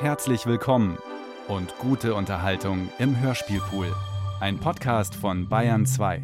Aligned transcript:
Herzlich 0.00 0.46
willkommen 0.46 0.96
und 1.46 1.76
gute 1.76 2.14
Unterhaltung 2.14 2.88
im 2.98 3.20
Hörspielpool. 3.20 3.94
Ein 4.40 4.58
Podcast 4.58 5.14
von 5.14 5.46
Bayern 5.46 5.84
2. 5.84 6.22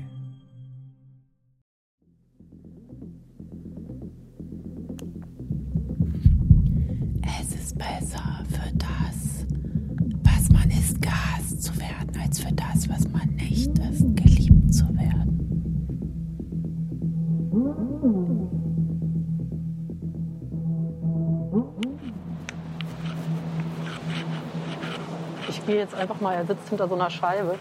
gehe 26.19 26.21
jetzt 26.21 26.21
einfach 26.21 26.21
mal, 26.21 26.35
er 26.35 26.47
sitzt 26.47 26.69
hinter 26.69 26.89
so 26.89 26.95
einer 26.95 27.11
Scheibe 27.11 27.59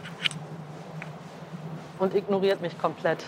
und 2.00 2.16
ignoriert 2.16 2.62
mich 2.62 2.78
komplett. 2.78 3.24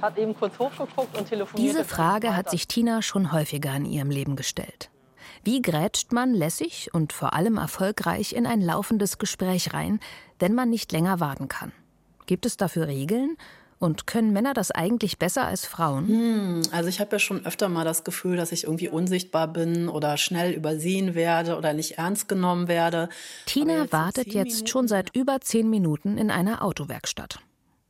Hat 0.00 0.16
eben 0.16 0.34
kurz 0.34 0.58
hochgeguckt 0.58 1.16
und 1.18 1.28
telefoniert. 1.28 1.68
Diese 1.68 1.84
Frage 1.84 2.36
hat 2.36 2.50
sich 2.50 2.68
Tina 2.68 3.02
schon 3.02 3.32
häufiger 3.32 3.74
in 3.74 3.84
ihrem 3.84 4.10
Leben 4.10 4.36
gestellt. 4.36 4.90
Wie 5.44 5.60
grätscht 5.60 6.12
man 6.12 6.34
lässig 6.34 6.90
und 6.92 7.12
vor 7.12 7.32
allem 7.32 7.58
erfolgreich 7.58 8.32
in 8.32 8.46
ein 8.46 8.60
laufendes 8.60 9.18
Gespräch 9.18 9.74
rein, 9.74 10.00
wenn 10.38 10.54
man 10.54 10.70
nicht 10.70 10.92
länger 10.92 11.20
warten 11.20 11.48
kann? 11.48 11.72
Gibt 12.26 12.46
es 12.46 12.56
dafür 12.56 12.86
Regeln? 12.86 13.36
Und 13.78 14.08
können 14.08 14.32
Männer 14.32 14.54
das 14.54 14.72
eigentlich 14.72 15.18
besser 15.18 15.46
als 15.46 15.64
Frauen? 15.64 16.62
Also 16.72 16.88
ich 16.88 16.98
habe 16.98 17.12
ja 17.12 17.18
schon 17.20 17.46
öfter 17.46 17.68
mal 17.68 17.84
das 17.84 18.02
Gefühl, 18.02 18.36
dass 18.36 18.50
ich 18.50 18.64
irgendwie 18.64 18.88
unsichtbar 18.88 19.46
bin 19.48 19.88
oder 19.88 20.16
schnell 20.16 20.52
übersehen 20.52 21.14
werde 21.14 21.56
oder 21.56 21.72
nicht 21.72 21.98
ernst 21.98 22.28
genommen 22.28 22.66
werde. 22.66 23.08
Tina 23.46 23.82
jetzt 23.82 23.92
wartet 23.92 24.34
jetzt 24.34 24.68
schon 24.68 24.88
seit 24.88 25.14
über 25.14 25.40
zehn 25.40 25.70
Minuten 25.70 26.18
in 26.18 26.30
einer 26.30 26.62
Autowerkstatt. 26.62 27.38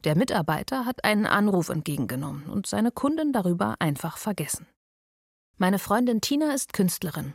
Der 0.04 0.14
Mitarbeiter 0.14 0.84
hat 0.84 1.04
einen 1.04 1.26
Anruf 1.26 1.70
entgegengenommen 1.70 2.44
und 2.46 2.66
seine 2.66 2.92
Kundin 2.92 3.32
darüber 3.32 3.76
einfach 3.78 4.18
vergessen. 4.18 4.66
Meine 5.56 5.78
Freundin 5.78 6.20
Tina 6.20 6.52
ist 6.54 6.72
Künstlerin. 6.72 7.32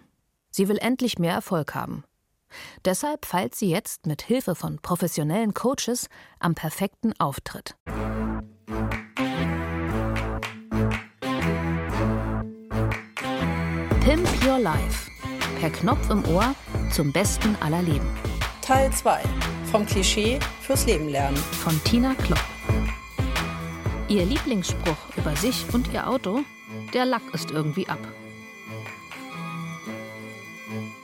Sie 0.49 0.69
will 0.69 0.77
endlich 0.77 1.19
mehr 1.19 1.33
Erfolg 1.33 1.75
haben. 1.75 2.03
Deshalb 2.85 3.25
feilt 3.25 3.55
sie 3.55 3.69
jetzt 3.69 4.05
mit 4.05 4.21
Hilfe 4.21 4.55
von 4.55 4.79
professionellen 4.79 5.53
Coaches 5.53 6.07
am 6.39 6.55
perfekten 6.55 7.13
Auftritt. 7.19 7.75
Pimp 14.01 14.27
Your 14.45 14.59
Life. 14.59 15.09
Per 15.59 15.69
Knopf 15.69 16.09
im 16.09 16.23
Ohr 16.25 16.55
zum 16.91 17.11
Besten 17.11 17.55
aller 17.59 17.81
Leben. 17.81 18.07
Teil 18.61 18.91
2 18.91 19.21
vom 19.71 19.85
Klischee 19.85 20.39
fürs 20.61 20.85
Leben 20.85 21.09
lernen. 21.09 21.37
von 21.37 21.81
Tina 21.83 22.13
Klopp. 22.13 22.43
Ihr 24.07 24.25
Lieblingsspruch 24.25 25.17
über 25.17 25.35
sich 25.35 25.65
und 25.73 25.91
ihr 25.93 26.07
Auto? 26.07 26.41
Der 26.93 27.05
Lack 27.05 27.23
ist 27.33 27.51
irgendwie 27.51 27.87
ab. 27.87 27.99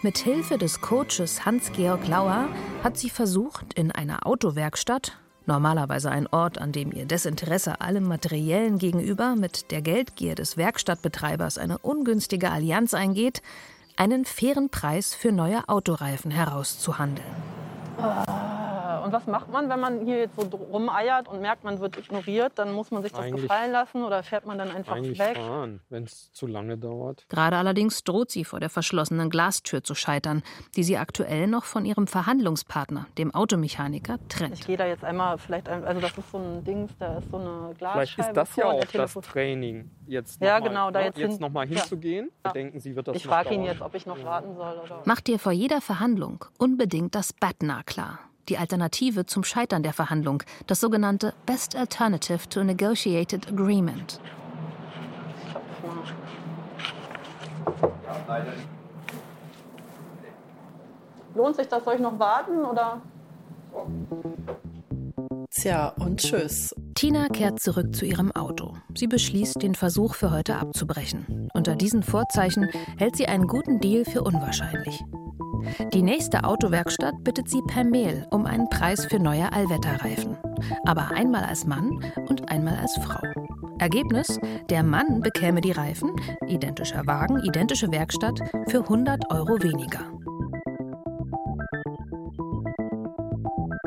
Mit 0.01 0.17
Hilfe 0.19 0.57
des 0.57 0.79
Coaches 0.79 1.45
Hans-Georg 1.45 2.07
Lauer 2.07 2.47
hat 2.83 2.97
sie 2.97 3.09
versucht, 3.09 3.73
in 3.73 3.91
einer 3.91 4.25
Autowerkstatt, 4.25 5.19
normalerweise 5.45 6.11
ein 6.11 6.27
Ort, 6.27 6.59
an 6.59 6.71
dem 6.71 6.91
ihr 6.91 7.05
Desinteresse 7.05 7.81
allem 7.81 8.07
Materiellen 8.07 8.77
gegenüber 8.77 9.35
mit 9.35 9.71
der 9.71 9.81
Geldgier 9.81 10.35
des 10.35 10.57
Werkstattbetreibers 10.57 11.57
eine 11.57 11.77
ungünstige 11.79 12.51
Allianz 12.51 12.93
eingeht, 12.93 13.41
einen 13.95 14.25
fairen 14.25 14.69
Preis 14.69 15.13
für 15.13 15.31
neue 15.31 15.67
Autoreifen 15.67 16.31
herauszuhandeln. 16.31 17.27
Und 19.09 19.13
was 19.15 19.25
macht 19.25 19.51
man, 19.51 19.69
wenn 19.69 19.79
man 19.79 20.05
hier 20.05 20.19
jetzt 20.19 20.35
so 20.39 20.45
rumeiert 20.55 21.27
und 21.27 21.41
merkt, 21.41 21.63
man 21.63 21.79
wird 21.79 21.97
ignoriert? 21.97 22.51
Dann 22.59 22.73
muss 22.73 22.91
man 22.91 23.01
sich 23.01 23.11
das 23.11 23.21
Eigentlich- 23.21 23.41
gefallen 23.41 23.71
lassen 23.71 24.03
oder 24.03 24.21
fährt 24.21 24.45
man 24.45 24.59
dann 24.59 24.69
einfach 24.69 24.95
Eigentlich 24.97 25.17
weg? 25.17 25.35
fahren, 25.35 25.81
wenn 25.89 26.03
es 26.03 26.31
zu 26.31 26.45
lange 26.45 26.77
dauert. 26.77 27.25
Gerade 27.27 27.57
allerdings 27.57 28.03
droht 28.03 28.29
sie 28.29 28.45
vor 28.45 28.59
der 28.59 28.69
verschlossenen 28.69 29.31
Glastür 29.31 29.83
zu 29.83 29.95
scheitern, 29.95 30.43
die 30.75 30.83
sie 30.83 30.97
aktuell 30.99 31.47
noch 31.47 31.63
von 31.63 31.85
ihrem 31.85 32.05
Verhandlungspartner, 32.05 33.07
dem 33.17 33.33
Automechaniker, 33.33 34.19
Ich 34.21 34.27
trennt. 34.37 34.67
gehe 34.67 34.77
da 34.77 34.85
jetzt 34.85 35.03
einmal 35.03 35.39
vielleicht, 35.39 35.67
ein, 35.69 35.83
also 35.85 35.99
das 36.01 36.15
ist 36.15 36.29
so 36.31 36.37
ein 36.37 36.63
Dings, 36.63 36.91
da 36.99 37.17
ist 37.17 37.31
so 37.31 37.37
eine 37.37 37.73
Glasscheibe. 37.79 38.05
Vielleicht 38.05 38.19
ist 38.19 38.33
das 38.37 38.55
ja 38.57 38.65
auch 38.65 38.85
das 38.85 39.13
Training, 39.15 39.89
jetzt 40.05 40.39
Ja, 40.39 40.59
noch 40.59 40.65
mal, 40.65 40.69
genau, 40.69 40.91
da 40.91 40.99
ne, 40.99 41.05
jetzt 41.05 41.17
jetzt 41.17 41.31
hin- 41.31 41.41
noch 41.41 41.49
mal 41.49 41.67
ja. 41.67 41.79
hinzugehen. 41.79 42.29
Ja. 42.45 42.51
Denken 42.51 42.79
Sie, 42.79 42.95
wird 42.95 43.07
das 43.07 43.15
Ich 43.15 43.25
frage 43.25 43.55
ihn 43.55 43.63
jetzt, 43.63 43.81
ob 43.81 43.95
ich 43.95 44.05
noch 44.05 44.23
warten 44.23 44.55
soll. 44.55 44.79
Oder? 44.83 45.01
Macht 45.05 45.25
dir 45.25 45.39
vor 45.39 45.51
jeder 45.51 45.81
Verhandlung 45.81 46.45
unbedingt 46.59 47.15
das 47.15 47.33
BATNA 47.33 47.81
klar. 47.81 48.19
Die 48.49 48.57
Alternative 48.57 49.27
zum 49.27 49.43
Scheitern 49.43 49.83
der 49.83 49.93
Verhandlung, 49.93 50.41
das 50.65 50.79
sogenannte 50.79 51.33
Best 51.45 51.75
Alternative 51.75 52.49
to 52.49 52.61
a 52.61 52.63
Negotiated 52.63 53.47
Agreement. 53.47 54.19
Lohnt 61.35 61.55
sich 61.55 61.67
das? 61.67 61.83
Soll 61.83 61.95
ich 61.95 62.01
noch 62.01 62.17
warten? 62.17 62.65
Oder? 62.65 63.01
Tja, 65.51 65.93
und 65.99 66.19
tschüss. 66.19 66.73
Tina 66.95 67.27
kehrt 67.27 67.59
zurück 67.59 67.95
zu 67.95 68.05
ihrem 68.05 68.31
Auto. 68.31 68.75
Sie 68.95 69.07
beschließt, 69.07 69.61
den 69.61 69.75
Versuch 69.75 70.15
für 70.15 70.31
heute 70.31 70.57
abzubrechen. 70.57 71.49
Unter 71.53 71.75
diesen 71.75 72.01
Vorzeichen 72.01 72.67
hält 72.97 73.15
sie 73.15 73.27
einen 73.27 73.47
guten 73.47 73.79
Deal 73.79 74.05
für 74.05 74.23
unwahrscheinlich. 74.23 75.01
Die 75.93 76.01
nächste 76.01 76.43
Autowerkstatt 76.43 77.23
bittet 77.23 77.49
sie 77.49 77.61
per 77.67 77.83
Mail 77.83 78.25
um 78.31 78.45
einen 78.45 78.69
Preis 78.69 79.05
für 79.05 79.19
neue 79.19 79.51
Allwetterreifen. 79.51 80.37
Aber 80.85 81.11
einmal 81.11 81.43
als 81.43 81.65
Mann 81.65 82.03
und 82.27 82.49
einmal 82.51 82.75
als 82.75 82.95
Frau. 82.97 83.21
Ergebnis: 83.79 84.39
Der 84.69 84.83
Mann 84.83 85.21
bekäme 85.21 85.61
die 85.61 85.71
Reifen, 85.71 86.11
identischer 86.47 87.07
Wagen, 87.07 87.41
identische 87.43 87.91
Werkstatt, 87.91 88.39
für 88.67 88.79
100 88.79 89.31
Euro 89.31 89.61
weniger. 89.61 90.01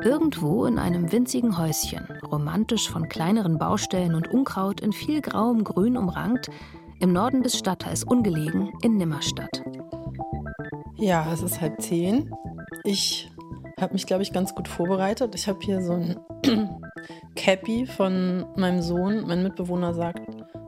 Irgendwo 0.05 0.65
in 0.65 0.79
einem 0.79 1.13
winzigen 1.13 1.59
Häuschen, 1.59 2.09
romantisch 2.29 2.91
von 2.91 3.09
kleineren 3.09 3.59
Baustellen 3.59 4.17
und 4.17 4.27
Unkraut 4.27 4.81
in 4.81 4.93
viel 4.93 5.21
grauem 5.21 5.63
Grün 5.63 5.97
umrankt, 5.97 6.51
im 6.99 7.13
Norden 7.13 7.43
des 7.43 7.57
Stadtteils 7.57 8.03
ungelegen 8.03 8.73
in 8.83 8.97
Nimmerstadt. 8.97 9.63
Ja, 11.03 11.33
es 11.33 11.43
ist 11.43 11.61
halb 11.61 11.83
zehn. 11.83 12.33
Ich 12.85 13.29
habe 13.81 13.95
mich, 13.95 14.07
glaube 14.07 14.23
ich, 14.23 14.33
ganz 14.33 14.55
gut 14.55 14.69
vorbereitet. 14.69 15.35
Ich 15.35 15.49
habe 15.49 15.59
hier 15.61 15.83
so 15.83 15.95
ein 15.95 16.17
Cappy 17.35 17.87
von 17.87 18.47
meinem 18.55 18.81
Sohn. 18.83 19.27
Mein 19.27 19.43
Mitbewohner 19.43 19.95
sagt, 19.95 20.21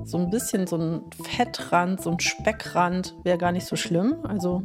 so 0.02 0.18
ein 0.18 0.30
bisschen 0.30 0.66
so 0.66 0.76
ein 0.76 1.02
Fettrand, 1.22 2.02
so 2.02 2.10
ein 2.10 2.18
Speckrand 2.18 3.14
wäre 3.22 3.38
gar 3.38 3.52
nicht 3.52 3.64
so 3.64 3.76
schlimm. 3.76 4.16
Also 4.24 4.64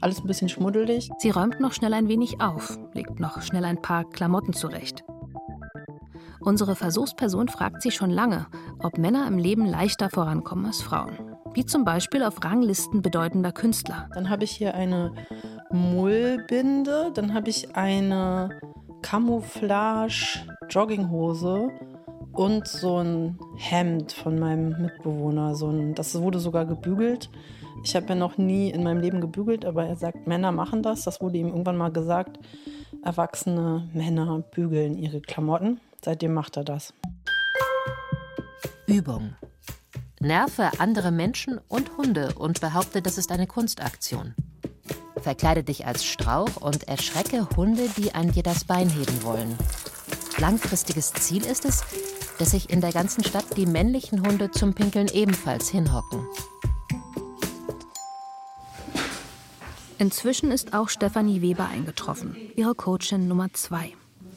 alles 0.00 0.20
ein 0.20 0.28
bisschen 0.28 0.48
schmuddelig. 0.48 1.10
Sie 1.18 1.30
räumt 1.30 1.58
noch 1.58 1.72
schnell 1.72 1.92
ein 1.92 2.06
wenig 2.06 2.40
auf, 2.40 2.78
legt 2.92 3.18
noch 3.18 3.42
schnell 3.42 3.64
ein 3.64 3.82
paar 3.82 4.08
Klamotten 4.08 4.52
zurecht. 4.52 5.02
Unsere 6.38 6.76
Versuchsperson 6.76 7.48
fragt 7.48 7.82
sich 7.82 7.96
schon 7.96 8.10
lange, 8.10 8.46
ob 8.78 8.96
Männer 8.96 9.26
im 9.26 9.38
Leben 9.38 9.66
leichter 9.66 10.08
vorankommen 10.08 10.66
als 10.66 10.82
Frauen. 10.82 11.33
Wie 11.54 11.64
zum 11.64 11.84
Beispiel 11.84 12.24
auf 12.24 12.42
Ranglisten 12.42 13.00
bedeutender 13.00 13.52
Künstler. 13.52 14.08
Dann 14.12 14.28
habe 14.28 14.42
ich 14.42 14.50
hier 14.50 14.74
eine 14.74 15.12
Mullbinde. 15.70 17.12
Dann 17.14 17.32
habe 17.32 17.48
ich 17.48 17.76
eine 17.76 18.58
Camouflage-Jogginghose 19.02 21.70
und 22.32 22.66
so 22.66 22.98
ein 22.98 23.38
Hemd 23.56 24.12
von 24.12 24.40
meinem 24.40 24.82
Mitbewohner. 24.82 25.54
So 25.54 25.68
ein, 25.68 25.94
das 25.94 26.20
wurde 26.20 26.40
sogar 26.40 26.66
gebügelt. 26.66 27.30
Ich 27.84 27.94
habe 27.94 28.06
ja 28.08 28.16
noch 28.16 28.36
nie 28.36 28.70
in 28.70 28.82
meinem 28.82 29.00
Leben 29.00 29.20
gebügelt, 29.20 29.64
aber 29.64 29.86
er 29.86 29.94
sagt, 29.94 30.26
Männer 30.26 30.50
machen 30.50 30.82
das. 30.82 31.04
Das 31.04 31.20
wurde 31.20 31.38
ihm 31.38 31.46
irgendwann 31.48 31.76
mal 31.76 31.92
gesagt. 31.92 32.40
Erwachsene 33.04 33.88
Männer 33.92 34.40
bügeln 34.40 34.98
ihre 34.98 35.20
Klamotten. 35.20 35.78
Seitdem 36.04 36.34
macht 36.34 36.56
er 36.56 36.64
das. 36.64 36.92
Übung. 38.86 39.36
Nerve 40.24 40.70
andere 40.78 41.10
Menschen 41.10 41.60
und 41.68 41.98
Hunde 41.98 42.32
und 42.36 42.62
behaupte, 42.62 43.02
das 43.02 43.18
ist 43.18 43.30
eine 43.30 43.46
Kunstaktion. 43.46 44.34
Verkleide 45.20 45.62
dich 45.62 45.86
als 45.86 46.02
Strauch 46.02 46.56
und 46.62 46.88
erschrecke 46.88 47.46
Hunde, 47.56 47.90
die 47.98 48.14
an 48.14 48.32
dir 48.32 48.42
das 48.42 48.64
Bein 48.64 48.88
heben 48.88 49.22
wollen. 49.22 49.54
Langfristiges 50.38 51.12
Ziel 51.12 51.44
ist 51.44 51.66
es, 51.66 51.84
dass 52.38 52.52
sich 52.52 52.70
in 52.70 52.80
der 52.80 52.92
ganzen 52.92 53.22
Stadt 53.22 53.44
die 53.58 53.66
männlichen 53.66 54.26
Hunde 54.26 54.50
zum 54.50 54.72
Pinkeln 54.72 55.08
ebenfalls 55.08 55.68
hinhocken. 55.68 56.26
Inzwischen 59.98 60.50
ist 60.50 60.72
auch 60.72 60.88
Stefanie 60.88 61.42
Weber 61.42 61.68
eingetroffen, 61.68 62.34
ihre 62.56 62.74
Coachin 62.74 63.28
Nummer 63.28 63.52
zwei. 63.52 63.92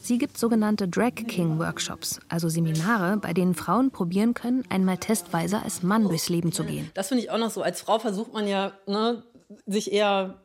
Sie 0.08 0.18
gibt 0.18 0.38
sogenannte 0.38 0.88
Drag 0.88 1.16
King 1.16 1.60
Workshops, 1.60 2.22
also 2.30 2.48
Seminare, 2.48 3.18
bei 3.18 3.34
denen 3.34 3.54
Frauen 3.56 3.92
probieren 3.92 4.34
können, 4.34 4.64
einmal 4.70 5.00
testweise 5.00 5.62
als 5.62 5.84
Mann 5.84 6.08
durchs 6.08 6.30
Leben 6.30 6.54
zu 6.54 6.64
gehen. 6.64 6.90
Das 6.94 7.10
finde 7.10 7.26
ich 7.26 7.30
auch 7.30 7.38
noch 7.38 7.50
so. 7.50 7.62
Als 7.62 7.82
Frau 7.82 8.00
versucht 8.00 8.32
man 8.32 8.48
ja, 8.48 8.72
ne, 8.88 9.24
sich 9.66 9.92
eher 9.92 10.40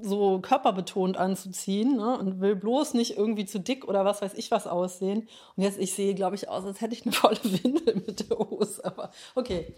so 0.00 0.40
körperbetont 0.40 1.18
anzuziehen 1.18 1.96
ne? 1.96 2.18
und 2.18 2.40
will 2.40 2.56
bloß 2.56 2.94
nicht 2.94 3.18
irgendwie 3.18 3.44
zu 3.44 3.60
dick 3.60 3.86
oder 3.86 4.06
was 4.06 4.22
weiß 4.22 4.32
ich 4.32 4.50
was 4.50 4.66
aussehen. 4.66 5.28
Und 5.56 5.62
jetzt, 5.62 5.78
ich 5.78 5.92
sehe, 5.92 6.14
glaube 6.14 6.36
ich, 6.36 6.48
aus, 6.48 6.64
als 6.64 6.80
hätte 6.80 6.94
ich 6.94 7.04
eine 7.04 7.12
volle 7.12 7.40
Windel 7.44 7.96
mit 7.96 8.30
der 8.30 8.38
Hose. 8.38 8.82
Aber 8.82 9.10
okay, 9.34 9.74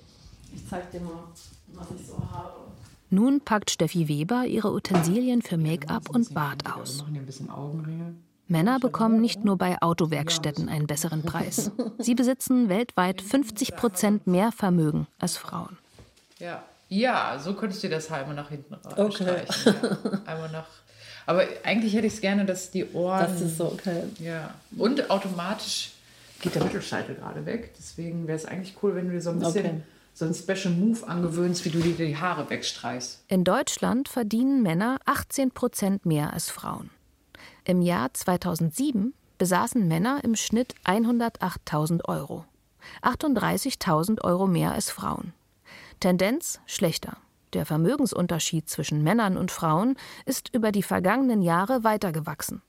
ich 0.55 0.65
zeig 0.69 0.93
dir 0.93 1.01
mal, 1.01 1.25
was 1.73 1.89
ich 1.99 2.07
so 2.07 2.17
habe. 2.31 2.69
Nun 3.11 3.41
packt 3.41 3.73
Steffi 3.73 4.07
Weber 4.07 4.45
ihre 4.45 4.73
Utensilien 4.73 5.43
für 5.43 5.57
Make-up 5.57 6.09
und 6.11 6.33
Bart 6.35 6.73
aus. 6.73 6.99
Noch 6.99 7.09
ein 7.09 7.27
bisschen 7.27 7.51
Augenringe. 7.51 8.15
Männer 8.47 8.79
bekommen 8.79 9.21
nicht 9.21 9.45
nur 9.45 9.57
bei 9.57 9.81
Autowerkstätten 9.81 10.69
einen 10.69 10.87
besseren 10.87 11.23
Preis. 11.23 11.71
Sie 11.99 12.15
besitzen 12.15 12.69
weltweit 12.69 13.23
50 13.23 13.75
Prozent 13.77 14.27
mehr 14.27 14.53
Vermögen 14.53 15.07
als 15.19 15.37
Frauen. 15.37 15.79
Ja. 16.39 16.63
ja, 16.89 17.39
so 17.43 17.55
könntest 17.55 17.83
du 17.85 17.89
das 17.89 18.11
einmal 18.11 18.35
nach 18.37 18.51
hinten 18.51 18.75
Okay. 18.97 19.13
streichen. 19.47 19.75
Ja. 19.83 20.21
Einmal 20.27 20.51
nach. 20.53 20.67
Aber 21.27 21.43
eigentlich 21.65 21.95
hätte 21.95 22.07
ich 22.07 22.15
es 22.15 22.21
gerne, 22.21 22.45
dass 22.45 22.71
die 22.71 22.85
Ohren. 22.93 23.21
Das 23.21 23.41
ist 23.41 23.57
so 23.57 23.67
okay. 23.73 24.03
Ja. 24.19 24.53
Und 24.77 25.09
automatisch 25.11 25.93
geht 26.43 26.55
der 26.55 26.65
Mittelscheitel 26.65 27.15
gerade 27.15 27.47
weg. 27.47 27.73
Deswegen 27.79 28.27
wäre 28.27 28.37
es 28.37 28.45
eigentlich 28.45 28.75
cool, 28.83 28.95
wenn 28.95 29.07
du 29.07 29.13
dir 29.13 29.23
so 29.23 29.31
ein 29.31 29.39
bisschen 29.39 29.65
Okay. 29.67 29.81
so 30.13 30.27
einen 30.27 30.35
Special 30.35 30.75
Move 30.75 31.07
angewöhnst, 31.09 31.65
wie 31.65 31.71
du 31.71 31.79
dir 31.79 31.95
die 31.95 32.17
Haare 32.19 32.51
wegstreichst. 32.51 33.23
In 33.29 33.45
Deutschland 33.45 34.09
verdienen 34.11 34.63
Männer 34.63 34.99
18 35.07 35.51
Prozent 35.53 36.05
mehr 36.05 36.35
als 36.35 36.51
Frauen. 36.51 36.91
Im 37.67 37.81
Jahr 37.81 38.13
2007 38.13 39.15
besaßen 39.39 39.89
Männer 39.89 40.23
im 40.23 40.37
Schnitt 40.37 40.75
108.000 40.85 42.05
Euro. 42.05 42.45
38.000 43.03 44.23
Euro 44.23 44.47
mehr 44.47 44.73
als 44.73 44.91
Frauen. 44.91 45.33
Tendenz 45.99 46.61
schlechter. 46.67 47.17
Der 47.55 47.65
Vermögensunterschied 47.65 48.69
zwischen 48.69 49.03
Männern 49.03 49.39
und 49.39 49.51
Frauen 49.51 49.97
ist 50.27 50.51
über 50.53 50.73
die 50.73 50.83
vergangenen 50.83 51.41
Jahre 51.41 51.85
weitergewachsen. 51.85 52.61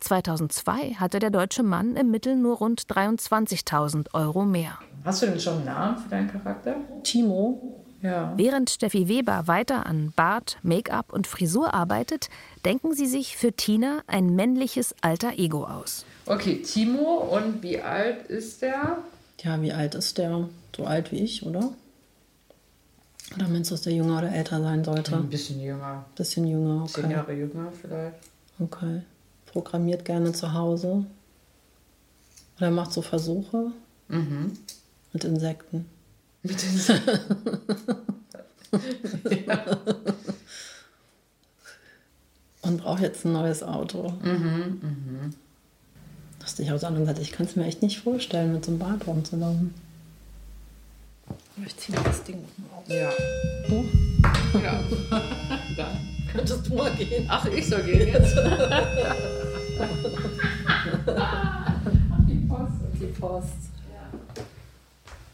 2002 0.00 0.94
hatte 0.94 1.20
der 1.20 1.30
deutsche 1.30 1.62
Mann 1.62 1.96
im 1.96 2.10
Mittel 2.10 2.36
nur 2.36 2.56
rund 2.58 2.82
23.000 2.82 4.12
Euro 4.12 4.44
mehr. 4.44 4.78
Hast 5.04 5.22
du 5.22 5.26
denn 5.26 5.40
schon 5.40 5.56
einen 5.56 5.64
Namen 5.66 5.98
für 5.98 6.08
deinen 6.08 6.30
Charakter? 6.30 6.76
Timo, 7.02 7.80
Ja. 8.02 8.34
Während 8.36 8.68
Steffi 8.68 9.08
Weber 9.08 9.46
weiter 9.46 9.86
an 9.86 10.12
Bart, 10.14 10.58
Make-up 10.62 11.12
und 11.12 11.26
Frisur 11.26 11.72
arbeitet, 11.72 12.28
denken 12.64 12.94
sie 12.94 13.06
sich 13.06 13.36
für 13.36 13.52
Tina 13.52 14.02
ein 14.06 14.34
männliches 14.34 14.94
alter 15.00 15.38
Ego 15.38 15.64
aus. 15.64 16.04
Okay, 16.26 16.62
Timo, 16.62 17.16
und 17.30 17.62
wie 17.62 17.80
alt 17.80 18.26
ist 18.28 18.62
der? 18.62 18.98
ja, 19.44 19.60
wie 19.60 19.72
alt 19.72 19.94
ist 19.94 20.18
der? 20.18 20.48
So 20.74 20.84
alt 20.84 21.12
wie 21.12 21.20
ich, 21.20 21.44
oder? 21.44 21.72
Oder 23.36 23.48
meinst 23.48 23.70
du, 23.70 23.74
dass 23.74 23.82
der 23.82 23.92
jünger 23.92 24.18
oder 24.18 24.32
älter 24.32 24.60
sein 24.62 24.84
sollte? 24.84 25.16
Ein 25.16 25.28
bisschen 25.28 25.60
jünger. 25.60 26.04
Bisschen 26.16 26.46
jünger, 26.46 26.86
Zehn 26.86 27.04
okay. 27.04 27.12
Jahre 27.14 27.32
jünger 27.34 27.72
vielleicht. 27.72 28.16
Okay. 28.58 29.02
Programmiert 29.46 30.04
gerne 30.04 30.32
zu 30.32 30.52
Hause. 30.52 31.04
Oder 32.58 32.70
macht 32.70 32.92
so 32.92 33.02
Versuche 33.02 33.72
mit 35.12 35.24
Insekten. 35.24 35.86
Mit 36.42 36.62
den 36.62 36.80
Und 42.62 42.78
braucht 42.78 42.92
jetzt 43.04 43.24
ein 43.24 43.32
neues 43.32 43.62
Auto. 43.62 44.12
Mhm, 44.22 45.32
Lustig, 46.40 46.70
auf 46.72 46.80
der 46.80 46.88
anderen 46.90 47.06
Seite, 47.06 47.22
ich 47.22 47.32
kann 47.32 47.46
es 47.46 47.56
mir 47.56 47.64
echt 47.64 47.80
nicht 47.82 48.00
vorstellen, 48.00 48.52
mit 48.52 48.64
so 48.64 48.70
einem 48.72 48.78
Bad 48.78 49.06
rumzulaufen. 49.06 49.72
Aber 51.26 51.66
Ich 51.66 51.74
ziehe 51.76 51.96
das 52.04 52.22
Ding 52.24 52.36
mal 52.58 52.76
auf. 52.76 52.88
Ja. 52.88 53.10
Hoch. 53.70 53.84
ja. 54.62 54.84
Dann. 55.76 55.96
Könntest 56.30 56.66
du 56.68 56.74
mal 56.74 56.94
gehen? 56.96 57.24
Ach, 57.28 57.46
ich 57.46 57.66
soll 57.66 57.82
gehen 57.82 58.08
jetzt. 58.08 58.36
Die 62.98 63.06
Post. 63.18 63.52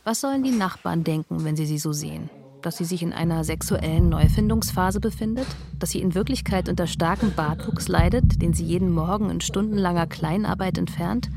Was 0.04 0.20
sollen 0.20 0.42
die 0.42 0.50
Nachbarn 0.50 1.04
denken, 1.04 1.44
wenn 1.44 1.56
sie 1.56 1.66
sie 1.66 1.78
so 1.78 1.92
sehen? 1.92 2.30
Dass 2.62 2.76
sie 2.76 2.84
sich 2.84 3.02
in 3.02 3.14
einer 3.14 3.42
sexuellen 3.42 4.10
Neufindungsphase 4.10 5.00
befindet? 5.00 5.46
Dass 5.78 5.90
sie 5.90 6.00
in 6.00 6.14
Wirklichkeit 6.14 6.68
unter 6.68 6.86
starkem 6.86 7.32
Bartwuchs 7.32 7.88
leidet, 7.88 8.42
den 8.42 8.52
sie 8.52 8.64
jeden 8.64 8.90
Morgen 8.90 9.30
in 9.30 9.40
stundenlanger 9.40 10.06
Kleinarbeit 10.06 10.76
entfernt? 10.76 11.30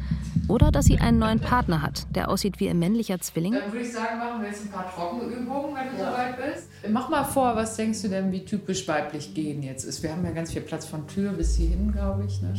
Oder 0.49 0.71
dass 0.71 0.85
sie 0.85 0.97
einen 0.97 1.19
neuen 1.19 1.39
Partner 1.39 1.81
hat, 1.81 2.13
der 2.13 2.29
aussieht 2.29 2.59
wie 2.59 2.65
ihr 2.65 2.73
männlicher 2.73 3.21
Zwilling? 3.21 3.53
Dann 3.53 3.71
würde 3.71 3.85
ich 3.85 3.93
sagen, 3.93 4.19
machen 4.19 4.41
wir 4.41 4.49
jetzt 4.49 4.65
ein 4.65 4.71
paar 4.71 4.93
Trockenübungen, 4.93 5.75
wenn 5.75 5.91
du 5.91 6.03
soweit 6.03 6.35
bist. 6.35 6.67
Mach 6.91 7.09
mal 7.09 7.23
vor, 7.23 7.55
was 7.55 7.77
denkst 7.77 8.01
du 8.01 8.09
denn, 8.09 8.33
wie 8.33 8.43
typisch 8.43 8.85
weiblich 8.89 9.33
gehen 9.33 9.63
jetzt 9.63 9.85
ist? 9.85 10.03
Wir 10.03 10.11
haben 10.11 10.25
ja 10.25 10.31
ganz 10.31 10.51
viel 10.51 10.61
Platz 10.61 10.85
von 10.85 11.07
Tür 11.07 11.31
bis 11.31 11.55
hierhin, 11.55 11.93
glaube 11.93 12.25
ich. 12.27 12.41
Ne? 12.41 12.53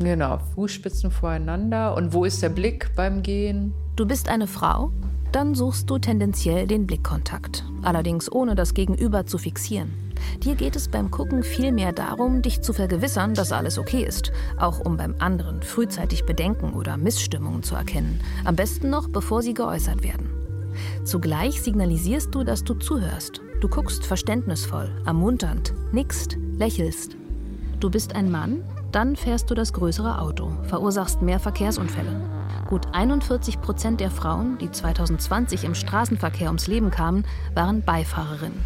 Genau, 0.00 0.38
Fußspitzen 0.54 1.12
voreinander. 1.12 1.96
Und 1.96 2.12
wo 2.12 2.24
ist 2.24 2.42
der 2.42 2.48
Blick 2.48 2.90
beim 2.96 3.22
Gehen? 3.22 3.72
Du 3.94 4.04
bist 4.04 4.28
eine 4.28 4.48
Frau? 4.48 4.92
Dann 5.32 5.54
suchst 5.54 5.90
du 5.90 5.98
tendenziell 5.98 6.66
den 6.66 6.86
Blickkontakt. 6.86 7.64
Allerdings 7.82 8.32
ohne 8.32 8.54
das 8.54 8.74
Gegenüber 8.74 9.26
zu 9.26 9.38
fixieren. 9.38 9.92
Dir 10.42 10.54
geht 10.54 10.74
es 10.74 10.88
beim 10.88 11.10
Gucken 11.10 11.42
vielmehr 11.42 11.92
darum, 11.92 12.42
dich 12.42 12.62
zu 12.62 12.72
vergewissern, 12.72 13.34
dass 13.34 13.52
alles 13.52 13.78
okay 13.78 14.02
ist. 14.02 14.32
Auch 14.56 14.80
um 14.80 14.96
beim 14.96 15.14
anderen 15.18 15.62
frühzeitig 15.62 16.24
Bedenken 16.24 16.72
oder 16.72 16.96
Missstimmungen 16.96 17.62
zu 17.62 17.74
erkennen. 17.74 18.20
Am 18.44 18.56
besten 18.56 18.90
noch, 18.90 19.08
bevor 19.08 19.42
sie 19.42 19.54
geäußert 19.54 20.02
werden. 20.02 20.30
Zugleich 21.04 21.60
signalisierst 21.60 22.34
du, 22.34 22.44
dass 22.44 22.64
du 22.64 22.74
zuhörst. 22.74 23.40
Du 23.60 23.68
guckst 23.68 24.04
verständnisvoll, 24.04 24.90
ermunternd, 25.04 25.74
nickst, 25.92 26.36
lächelst. 26.56 27.16
Du 27.80 27.90
bist 27.90 28.14
ein 28.14 28.30
Mann, 28.30 28.62
dann 28.92 29.16
fährst 29.16 29.50
du 29.50 29.54
das 29.54 29.72
größere 29.72 30.20
Auto, 30.20 30.52
verursachst 30.64 31.22
mehr 31.22 31.38
Verkehrsunfälle. 31.38 32.37
Gut 32.68 32.86
41 32.92 33.62
Prozent 33.62 33.98
der 33.98 34.10
Frauen, 34.10 34.58
die 34.58 34.70
2020 34.70 35.64
im 35.64 35.74
Straßenverkehr 35.74 36.48
ums 36.48 36.66
Leben 36.66 36.90
kamen, 36.90 37.24
waren 37.54 37.80
Beifahrerinnen. 37.80 38.62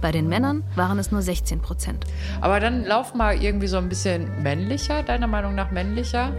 Bei 0.00 0.10
den 0.10 0.28
Männern 0.28 0.64
waren 0.74 0.98
es 0.98 1.12
nur 1.12 1.22
16 1.22 1.60
Prozent. 1.60 2.04
Aber 2.40 2.58
dann 2.58 2.84
lauf 2.84 3.14
mal 3.14 3.40
irgendwie 3.40 3.68
so 3.68 3.76
ein 3.76 3.88
bisschen 3.88 4.42
männlicher, 4.42 5.04
deiner 5.04 5.28
Meinung 5.28 5.54
nach 5.54 5.70
männlicher. 5.70 6.32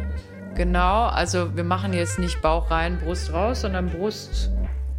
Genau, 0.56 1.06
also 1.06 1.56
wir 1.56 1.64
machen 1.64 1.94
jetzt 1.94 2.20
nicht 2.20 2.42
Bauch 2.42 2.70
rein, 2.70 3.00
Brust 3.00 3.32
raus, 3.32 3.62
sondern 3.62 3.92
Brust 3.92 4.52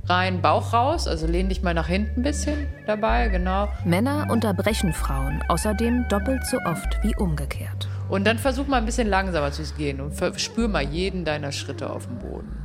rein, 0.06 0.40
Bauch 0.40 0.72
raus. 0.72 1.06
Also 1.06 1.26
lehn 1.26 1.50
dich 1.50 1.62
mal 1.62 1.74
nach 1.74 1.88
hinten 1.88 2.20
ein 2.20 2.22
bisschen 2.22 2.66
dabei, 2.86 3.28
genau. 3.28 3.68
Männer 3.84 4.28
unterbrechen 4.30 4.94
Frauen 4.94 5.42
außerdem 5.48 6.06
doppelt 6.08 6.46
so 6.46 6.56
oft 6.64 6.96
wie 7.02 7.14
umgekehrt. 7.16 7.88
Und 8.08 8.24
dann 8.26 8.38
versuch 8.38 8.66
mal 8.66 8.78
ein 8.78 8.86
bisschen 8.86 9.08
langsamer 9.08 9.50
zu 9.50 9.62
gehen 9.76 10.00
und 10.00 10.14
spür 10.40 10.68
mal 10.68 10.82
jeden 10.82 11.24
deiner 11.24 11.50
Schritte 11.52 11.90
auf 11.90 12.06
dem 12.06 12.18
Boden. 12.18 12.56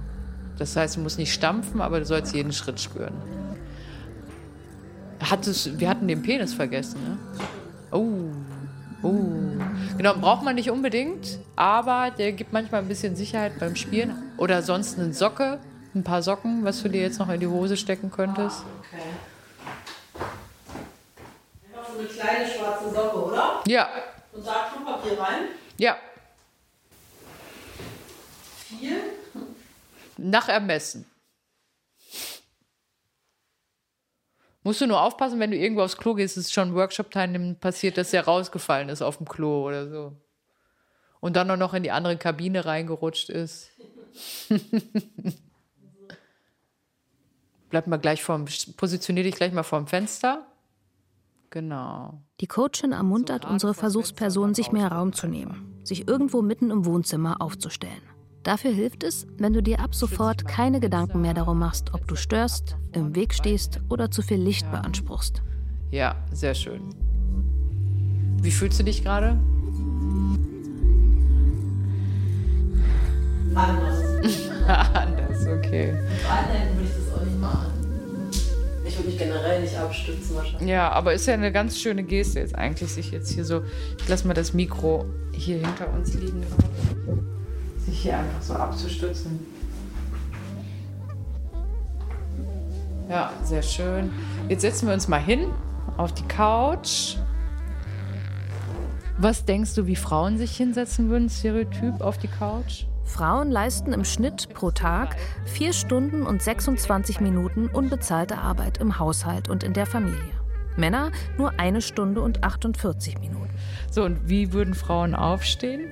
Das 0.58 0.76
heißt, 0.76 0.98
du 0.98 1.00
musst 1.02 1.18
nicht 1.18 1.34
stampfen, 1.34 1.82
aber 1.82 2.00
du 2.00 2.06
sollst 2.06 2.36
jeden 2.36 2.54
Schritt 2.54 2.80
spüren. 2.80 3.14
Hattest, 5.20 5.80
wir 5.80 5.90
hatten 5.90 6.08
den 6.08 6.22
Penis 6.22 6.54
vergessen, 6.54 7.00
ne? 7.04 7.18
Oh, 7.92 8.30
oh. 9.02 9.12
Genau, 9.98 10.16
braucht 10.16 10.44
man 10.44 10.56
nicht 10.56 10.70
unbedingt, 10.70 11.40
aber 11.56 12.12
der 12.12 12.32
gibt 12.34 12.54
manchmal 12.54 12.82
ein 12.82 12.88
bisschen 12.88 13.16
Sicherheit 13.16 13.60
beim 13.60 13.76
Spielen. 13.76 14.14
Oder 14.38 14.62
sonst 14.62 15.00
eine 15.00 15.14
Socke, 15.14 15.60
ein 15.96 16.04
paar 16.04 16.22
Socken, 16.22 16.64
was 16.64 16.82
du 16.84 16.90
dir 16.90 17.02
jetzt 17.02 17.20
noch 17.20 17.30
in 17.30 17.40
die 17.40 17.48
Hose 17.48 17.78
stecken 17.78 18.12
könntest. 18.12 18.64
Okay. 18.80 19.02
Einfach 21.74 21.92
so 21.92 22.00
eine 22.00 22.08
kleine 22.08 22.48
schwarze 22.48 22.94
Socke, 22.94 23.26
oder? 23.26 23.62
Ja, 23.68 23.90
Und 24.34 24.46
da 24.48 24.72
Klopapier 24.74 25.20
rein. 25.20 25.44
ja, 25.78 25.98
Viel. 28.68 29.02
nach 30.18 30.48
Ermessen. 30.48 31.06
Musst 34.64 34.80
du 34.80 34.86
nur 34.86 35.02
aufpassen, 35.02 35.40
wenn 35.40 35.50
du 35.52 35.58
irgendwo 35.58 35.82
aufs 35.82 35.98
Klo 35.98 36.14
gehst, 36.14 36.38
ist 36.38 36.54
schon 36.54 36.76
Workshop-Teilnehmen 36.76 37.60
passiert, 37.60 37.98
dass 37.98 38.12
der 38.12 38.26
rausgefallen 38.26 38.90
ist 38.90 39.02
auf 39.02 39.18
dem 39.18 39.28
Klo 39.28 39.68
oder 39.68 39.90
so. 39.90 40.16
Und 41.20 41.36
dann 41.36 41.60
noch 41.60 41.74
in 41.74 41.82
die 41.84 41.92
andere 41.92 42.16
Kabine 42.18 42.66
reingerutscht 42.66 43.30
ist. 43.30 43.72
Bleib 47.70 47.88
mal 47.88 47.98
gleich 47.98 48.22
vorm, 48.22 48.46
positionier 48.78 49.24
dich 49.24 49.36
gleich 49.36 49.52
mal 49.52 49.64
vorm 49.64 49.88
Fenster. 49.88 50.46
Genau. 51.50 52.22
Die 52.42 52.48
Coachin 52.48 52.92
ermuntert 52.92 53.46
unsere 53.46 53.76
Versuchsperson, 53.76 54.56
sich 54.56 54.72
mehr 54.72 54.92
Raum 54.92 55.14
zu 55.14 55.28
nehmen, 55.28 55.76
sich 55.84 56.08
irgendwo 56.08 56.42
mitten 56.42 56.72
im 56.72 56.86
Wohnzimmer 56.86 57.40
aufzustellen. 57.40 58.02
Dafür 58.42 58.72
hilft 58.72 59.04
es, 59.04 59.28
wenn 59.38 59.54
du 59.54 59.62
dir 59.62 59.80
ab 59.80 59.94
sofort 59.94 60.48
keine 60.48 60.80
Gedanken 60.80 61.22
mehr 61.22 61.36
darum 61.36 61.60
machst, 61.60 61.94
ob 61.94 62.08
du 62.08 62.16
störst, 62.16 62.78
im 62.94 63.14
Weg 63.14 63.36
stehst 63.36 63.80
oder 63.90 64.10
zu 64.10 64.24
viel 64.24 64.42
Licht 64.42 64.70
beanspruchst. 64.72 65.44
Ja, 65.92 66.16
sehr 66.32 66.56
schön. 66.56 66.82
Wie 68.42 68.50
fühlst 68.50 68.80
du 68.80 68.86
dich 68.86 69.04
gerade? 69.04 69.38
Anders. 73.54 74.02
Anders, 74.68 75.46
okay. 75.46 75.92
Mit 75.92 76.28
beiden 76.28 76.52
Händen 76.52 76.76
würde 76.76 76.90
ich 76.90 76.96
das 76.96 77.14
auch 77.14 77.24
nicht 77.24 77.40
machen. 77.40 77.71
Würde 79.02 79.10
mich 79.14 79.20
generell 79.20 79.62
nicht 79.62 79.76
abstützen 79.76 80.36
wahrscheinlich. 80.36 80.70
Ja, 80.70 80.92
aber 80.92 81.14
ist 81.14 81.26
ja 81.26 81.34
eine 81.34 81.52
ganz 81.52 81.80
schöne 81.80 82.04
Geste 82.04 82.40
jetzt 82.40 82.54
eigentlich, 82.54 82.92
sich 82.92 83.10
jetzt 83.10 83.32
hier 83.32 83.44
so. 83.44 83.64
Ich 84.00 84.08
lasse 84.08 84.28
mal 84.28 84.36
das 84.36 84.54
Mikro 84.54 85.06
hier 85.32 85.58
hinter 85.58 85.92
uns 85.92 86.14
liegen. 86.14 86.44
Sich 87.84 88.00
hier 88.00 88.20
einfach 88.20 88.42
so 88.44 88.54
abzustützen. 88.54 89.40
Ja, 93.10 93.34
sehr 93.44 93.64
schön. 93.64 94.12
Jetzt 94.50 94.62
setzen 94.62 94.86
wir 94.86 94.94
uns 94.94 95.08
mal 95.08 95.20
hin 95.20 95.48
auf 95.98 96.14
die 96.14 96.28
Couch. 96.28 97.16
Was 99.18 99.46
denkst 99.46 99.74
du, 99.74 99.88
wie 99.88 99.96
Frauen 99.96 100.38
sich 100.38 100.56
hinsetzen 100.56 101.10
würden, 101.10 101.28
Stereotyp 101.28 102.02
auf 102.02 102.20
die 102.20 102.28
Couch? 102.28 102.86
Frauen 103.12 103.52
leisten 103.52 103.92
im 103.92 104.06
Schnitt 104.06 104.54
pro 104.54 104.72
Tag 104.72 105.18
4 105.46 105.74
Stunden 105.74 106.24
und 106.24 106.42
26 106.42 107.20
Minuten 107.20 107.68
unbezahlte 107.68 108.38
Arbeit 108.38 108.78
im 108.78 109.00
Haushalt 109.00 109.50
und 109.50 109.64
in 109.64 109.74
der 109.74 109.86
Familie. 109.86 110.34
Männer 110.78 111.12
nur 111.38 111.60
eine 111.60 111.82
Stunde 111.82 112.22
und 112.22 112.44
48 112.44 113.20
Minuten. 113.20 113.50
So, 113.92 114.06
und 114.06 114.30
wie 114.30 114.54
würden 114.54 114.74
Frauen 114.74 115.14
aufstehen? 115.14 115.92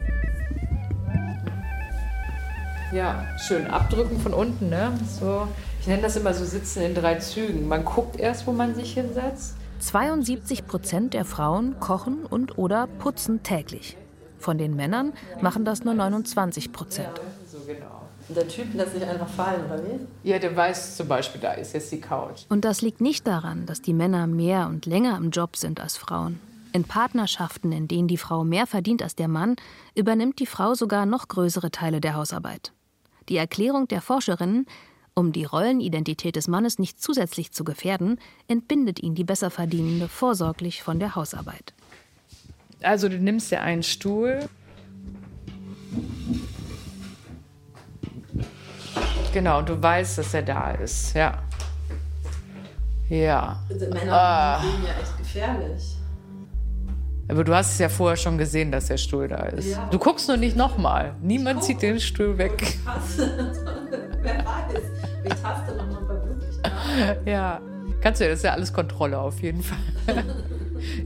Ja, 2.93 3.25
schön 3.37 3.67
abdrücken 3.67 4.19
von 4.19 4.33
unten, 4.33 4.69
ne? 4.69 4.97
So, 5.19 5.47
ich 5.81 5.87
nenne 5.87 6.01
das 6.01 6.15
immer 6.15 6.33
so 6.33 6.45
Sitzen 6.45 6.81
in 6.81 6.95
drei 6.95 7.15
Zügen. 7.15 7.67
Man 7.67 7.83
guckt 7.83 8.17
erst, 8.17 8.47
wo 8.47 8.53
man 8.53 8.73
sich 8.73 8.93
hinsetzt. 8.93 9.55
72 9.79 10.65
Prozent 10.65 11.13
der 11.13 11.25
Frauen 11.25 11.79
kochen 11.81 12.25
und 12.25 12.57
oder 12.57 12.87
putzen 12.87 13.43
täglich. 13.43 13.97
Von 14.39 14.57
den 14.57 14.75
Männern 14.75 15.13
machen 15.41 15.65
das 15.65 15.83
nur 15.83 15.93
29 15.93 16.71
Prozent. 16.71 17.21
Genau. 17.67 18.01
Und 18.27 18.35
der 18.35 18.47
Typ 18.47 18.73
lässt 18.73 18.93
sich 18.93 19.03
einfach 19.03 19.27
fallen, 19.27 19.65
oder 19.65 19.83
wie? 19.83 20.29
Ja, 20.29 20.39
der 20.39 20.55
weiß 20.55 20.97
zum 20.97 21.07
Beispiel, 21.07 21.41
da 21.41 21.53
ist 21.53 21.73
jetzt 21.73 21.91
die 21.91 21.99
Couch. 21.99 22.43
Und 22.49 22.63
das 22.63 22.81
liegt 22.81 23.01
nicht 23.01 23.27
daran, 23.27 23.65
dass 23.65 23.81
die 23.81 23.93
Männer 23.93 24.27
mehr 24.27 24.67
und 24.67 24.85
länger 24.85 25.17
im 25.17 25.31
Job 25.31 25.55
sind 25.55 25.79
als 25.79 25.97
Frauen. 25.97 26.39
In 26.71 26.83
Partnerschaften, 26.83 27.71
in 27.71 27.87
denen 27.87 28.07
die 28.07 28.17
Frau 28.17 28.43
mehr 28.43 28.67
verdient 28.67 29.01
als 29.01 29.15
der 29.15 29.27
Mann, 29.27 29.55
übernimmt 29.95 30.39
die 30.39 30.45
Frau 30.45 30.75
sogar 30.75 31.07
noch 31.07 31.27
größere 31.27 31.71
Teile 31.71 31.99
der 32.01 32.15
Hausarbeit. 32.15 32.71
Die 33.29 33.37
Erklärung 33.37 33.87
der 33.87 34.01
Forscherinnen, 34.01 34.67
um 35.15 35.31
die 35.31 35.45
Rollenidentität 35.45 36.35
des 36.35 36.47
Mannes 36.47 36.77
nicht 36.77 37.01
zusätzlich 37.01 37.51
zu 37.51 37.63
gefährden, 37.63 38.19
entbindet 38.47 39.01
ihn 39.01 39.15
die 39.15 39.23
Besserverdienende 39.23 40.07
vorsorglich 40.07 40.83
von 40.83 40.99
der 40.99 41.15
Hausarbeit. 41.15 41.73
Also 42.81 43.09
du 43.09 43.17
nimmst 43.17 43.51
dir 43.51 43.61
einen 43.61 43.83
Stuhl. 43.83 44.39
Genau, 49.33 49.61
du 49.61 49.81
weißt, 49.81 50.17
dass 50.17 50.33
er 50.33 50.41
da 50.41 50.71
ist, 50.71 51.13
ja. 51.15 51.43
Ja. 53.09 53.59
Männer 53.69 54.13
Ah. 54.13 54.61
sind 54.61 54.83
ja 54.83 54.89
echt 55.01 55.17
gefährlich. 55.17 55.95
Aber 57.27 57.43
du 57.43 57.53
hast 57.53 57.73
es 57.73 57.79
ja 57.79 57.89
vorher 57.89 58.17
schon 58.17 58.39
gesehen, 58.39 58.71
dass 58.71 58.87
der 58.87 58.97
Stuhl 58.97 59.27
da 59.27 59.37
ist. 59.37 59.67
Ja. 59.71 59.87
Du 59.91 59.99
guckst 59.99 60.27
nur 60.27 60.37
nicht 60.37 60.55
nochmal. 60.57 61.13
Niemand 61.21 61.63
zieht 61.63 61.81
den 61.83 61.99
Stuhl 61.99 62.37
weg. 62.39 62.79
Taste. 62.83 63.51
Wer 64.21 64.37
weiß. 64.45 64.81
Ich 65.25 65.33
taste 65.35 65.75
nochmal 65.75 66.07
wirklich 66.09 66.55
nach. 66.63 67.25
Ja. 67.27 67.61
Kannst 68.01 68.19
du 68.21 68.25
ja, 68.25 68.31
das 68.31 68.39
ist 68.39 68.43
ja 68.45 68.53
alles 68.53 68.73
Kontrolle 68.73 69.19
auf 69.19 69.39
jeden 69.41 69.61
Fall. 69.61 69.77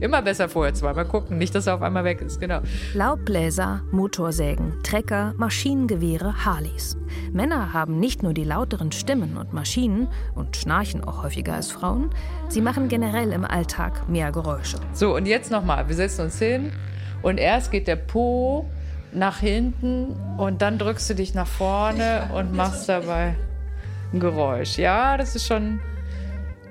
Immer 0.00 0.22
besser 0.22 0.48
vorher 0.48 0.74
zweimal 0.74 1.04
gucken, 1.04 1.38
nicht, 1.38 1.54
dass 1.54 1.66
er 1.66 1.74
auf 1.74 1.82
einmal 1.82 2.04
weg 2.04 2.20
ist, 2.20 2.40
genau. 2.40 2.60
Laubbläser, 2.94 3.82
Motorsägen, 3.90 4.74
Trecker, 4.82 5.34
Maschinengewehre, 5.36 6.44
Harleys. 6.44 6.96
Männer 7.32 7.72
haben 7.72 7.98
nicht 7.98 8.22
nur 8.22 8.34
die 8.34 8.44
lauteren 8.44 8.92
Stimmen 8.92 9.36
und 9.36 9.52
Maschinen 9.52 10.08
und 10.34 10.56
schnarchen 10.56 11.04
auch 11.04 11.22
häufiger 11.22 11.54
als 11.54 11.70
Frauen, 11.70 12.10
sie 12.48 12.60
machen 12.60 12.88
generell 12.88 13.32
im 13.32 13.44
Alltag 13.44 14.08
mehr 14.08 14.32
Geräusche. 14.32 14.78
So, 14.92 15.14
und 15.14 15.26
jetzt 15.26 15.50
nochmal. 15.50 15.88
Wir 15.88 15.96
setzen 15.96 16.22
uns 16.22 16.38
hin 16.38 16.72
und 17.22 17.38
erst 17.38 17.70
geht 17.70 17.88
der 17.88 17.96
Po 17.96 18.66
nach 19.12 19.38
hinten 19.38 20.16
und 20.38 20.62
dann 20.62 20.78
drückst 20.78 21.10
du 21.10 21.14
dich 21.14 21.34
nach 21.34 21.46
vorne 21.46 22.30
und 22.34 22.54
machst 22.54 22.88
dabei 22.88 23.34
ein 24.12 24.20
Geräusch. 24.20 24.78
Ja, 24.78 25.16
das 25.16 25.36
ist 25.36 25.46
schon. 25.46 25.80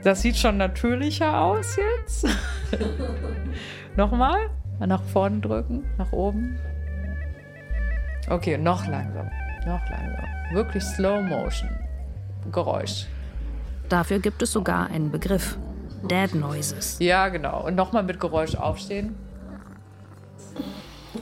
Das 0.03 0.21
sieht 0.21 0.37
schon 0.37 0.57
natürlicher 0.57 1.41
aus 1.41 1.77
jetzt. 1.77 2.27
nochmal. 3.95 4.49
Nach 4.79 5.01
vorne 5.01 5.39
drücken, 5.39 5.85
nach 5.97 6.11
oben. 6.11 6.57
Okay, 8.29 8.57
noch 8.57 8.85
langsam. 8.87 9.29
Noch 9.65 9.81
langsam. 9.89 10.25
Wirklich 10.51 10.83
Slow 10.83 11.21
Motion. 11.21 11.69
Geräusch. 12.51 13.05
Dafür 13.87 14.19
gibt 14.19 14.41
es 14.41 14.51
sogar 14.51 14.87
einen 14.87 15.09
Begriff. 15.11 15.57
Dead 16.09 16.35
Noises. 16.35 16.97
Ja, 16.99 17.29
genau. 17.29 17.65
Und 17.65 17.75
nochmal 17.75 18.03
mit 18.03 18.19
Geräusch 18.19 18.55
aufstehen. 18.55 19.15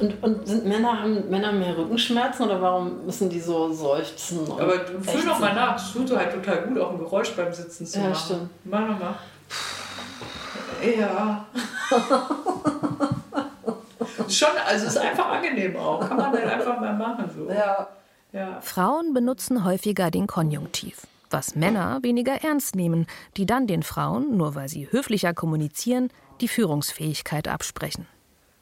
Und, 0.02 0.24
und 0.24 0.48
sind 0.48 0.66
Männer, 0.66 1.02
haben 1.02 1.30
Männer 1.30 1.52
mehr 1.52 1.78
Rückenschmerzen 1.78 2.46
oder 2.46 2.62
warum 2.62 3.06
müssen 3.06 3.30
die 3.30 3.40
so 3.40 3.72
seufzen? 3.72 4.40
und 4.40 4.60
Aber 4.60 4.78
du 4.80 5.00
fühl 5.00 5.24
doch 5.24 5.40
mal 5.40 5.54
nach. 5.54 5.76
Es 5.78 5.94
tut 5.94 6.16
halt 6.18 6.34
total 6.34 6.64
gut, 6.64 6.80
auch 6.80 6.92
ein 6.92 6.98
Geräusch 6.98 7.32
beim 7.36 7.54
Sitzen 7.54 7.86
zu 7.86 8.00
Ja, 8.00 8.10
machen. 8.10 8.22
stimmt. 8.26 8.50
Mach 8.66 8.82
noch 8.88 9.00
mal. 9.00 9.16
Ja. 10.98 11.46
Schon, 14.30 14.50
also 14.68 14.86
es 14.88 14.94
ist 14.94 14.98
einfach 14.98 15.28
angenehm 15.30 15.76
auch. 15.76 16.00
Kann 16.08 16.18
man 16.18 16.32
dann 16.34 16.44
einfach 16.50 16.80
mal 16.80 16.94
machen. 16.94 17.30
So. 17.36 17.52
Ja. 17.52 17.88
Ja. 18.34 18.62
Frauen 18.62 19.14
benutzen 19.14 19.66
häufiger 19.66 20.10
den 20.10 20.26
Konjunktiv, 20.26 21.02
was 21.30 21.56
Männer 21.56 22.00
weniger 22.02 22.34
ernst 22.44 22.76
nehmen, 22.76 23.06
die 23.36 23.46
dann 23.46 23.68
den 23.68 23.84
Frauen, 23.84 24.38
nur 24.38 24.56
weil 24.56 24.70
sie 24.70 24.88
höflicher 24.90 25.34
kommunizieren, 25.34 26.10
die 26.40 26.48
Führungsfähigkeit 26.48 27.48
absprechen. 27.50 28.08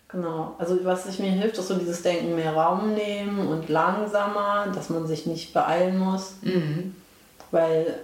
Genau. 0.09 0.55
Also 0.57 0.83
was 0.83 1.03
sich 1.03 1.19
mir 1.19 1.31
hilft, 1.31 1.57
ist 1.57 1.67
so 1.67 1.75
dieses 1.75 2.01
Denken, 2.01 2.35
mehr 2.35 2.53
Raum 2.53 2.95
nehmen 2.95 3.47
und 3.47 3.69
langsamer, 3.69 4.67
dass 4.73 4.89
man 4.89 5.05
sich 5.07 5.27
nicht 5.27 5.53
beeilen 5.53 5.99
muss. 5.99 6.33
Weil 7.51 7.99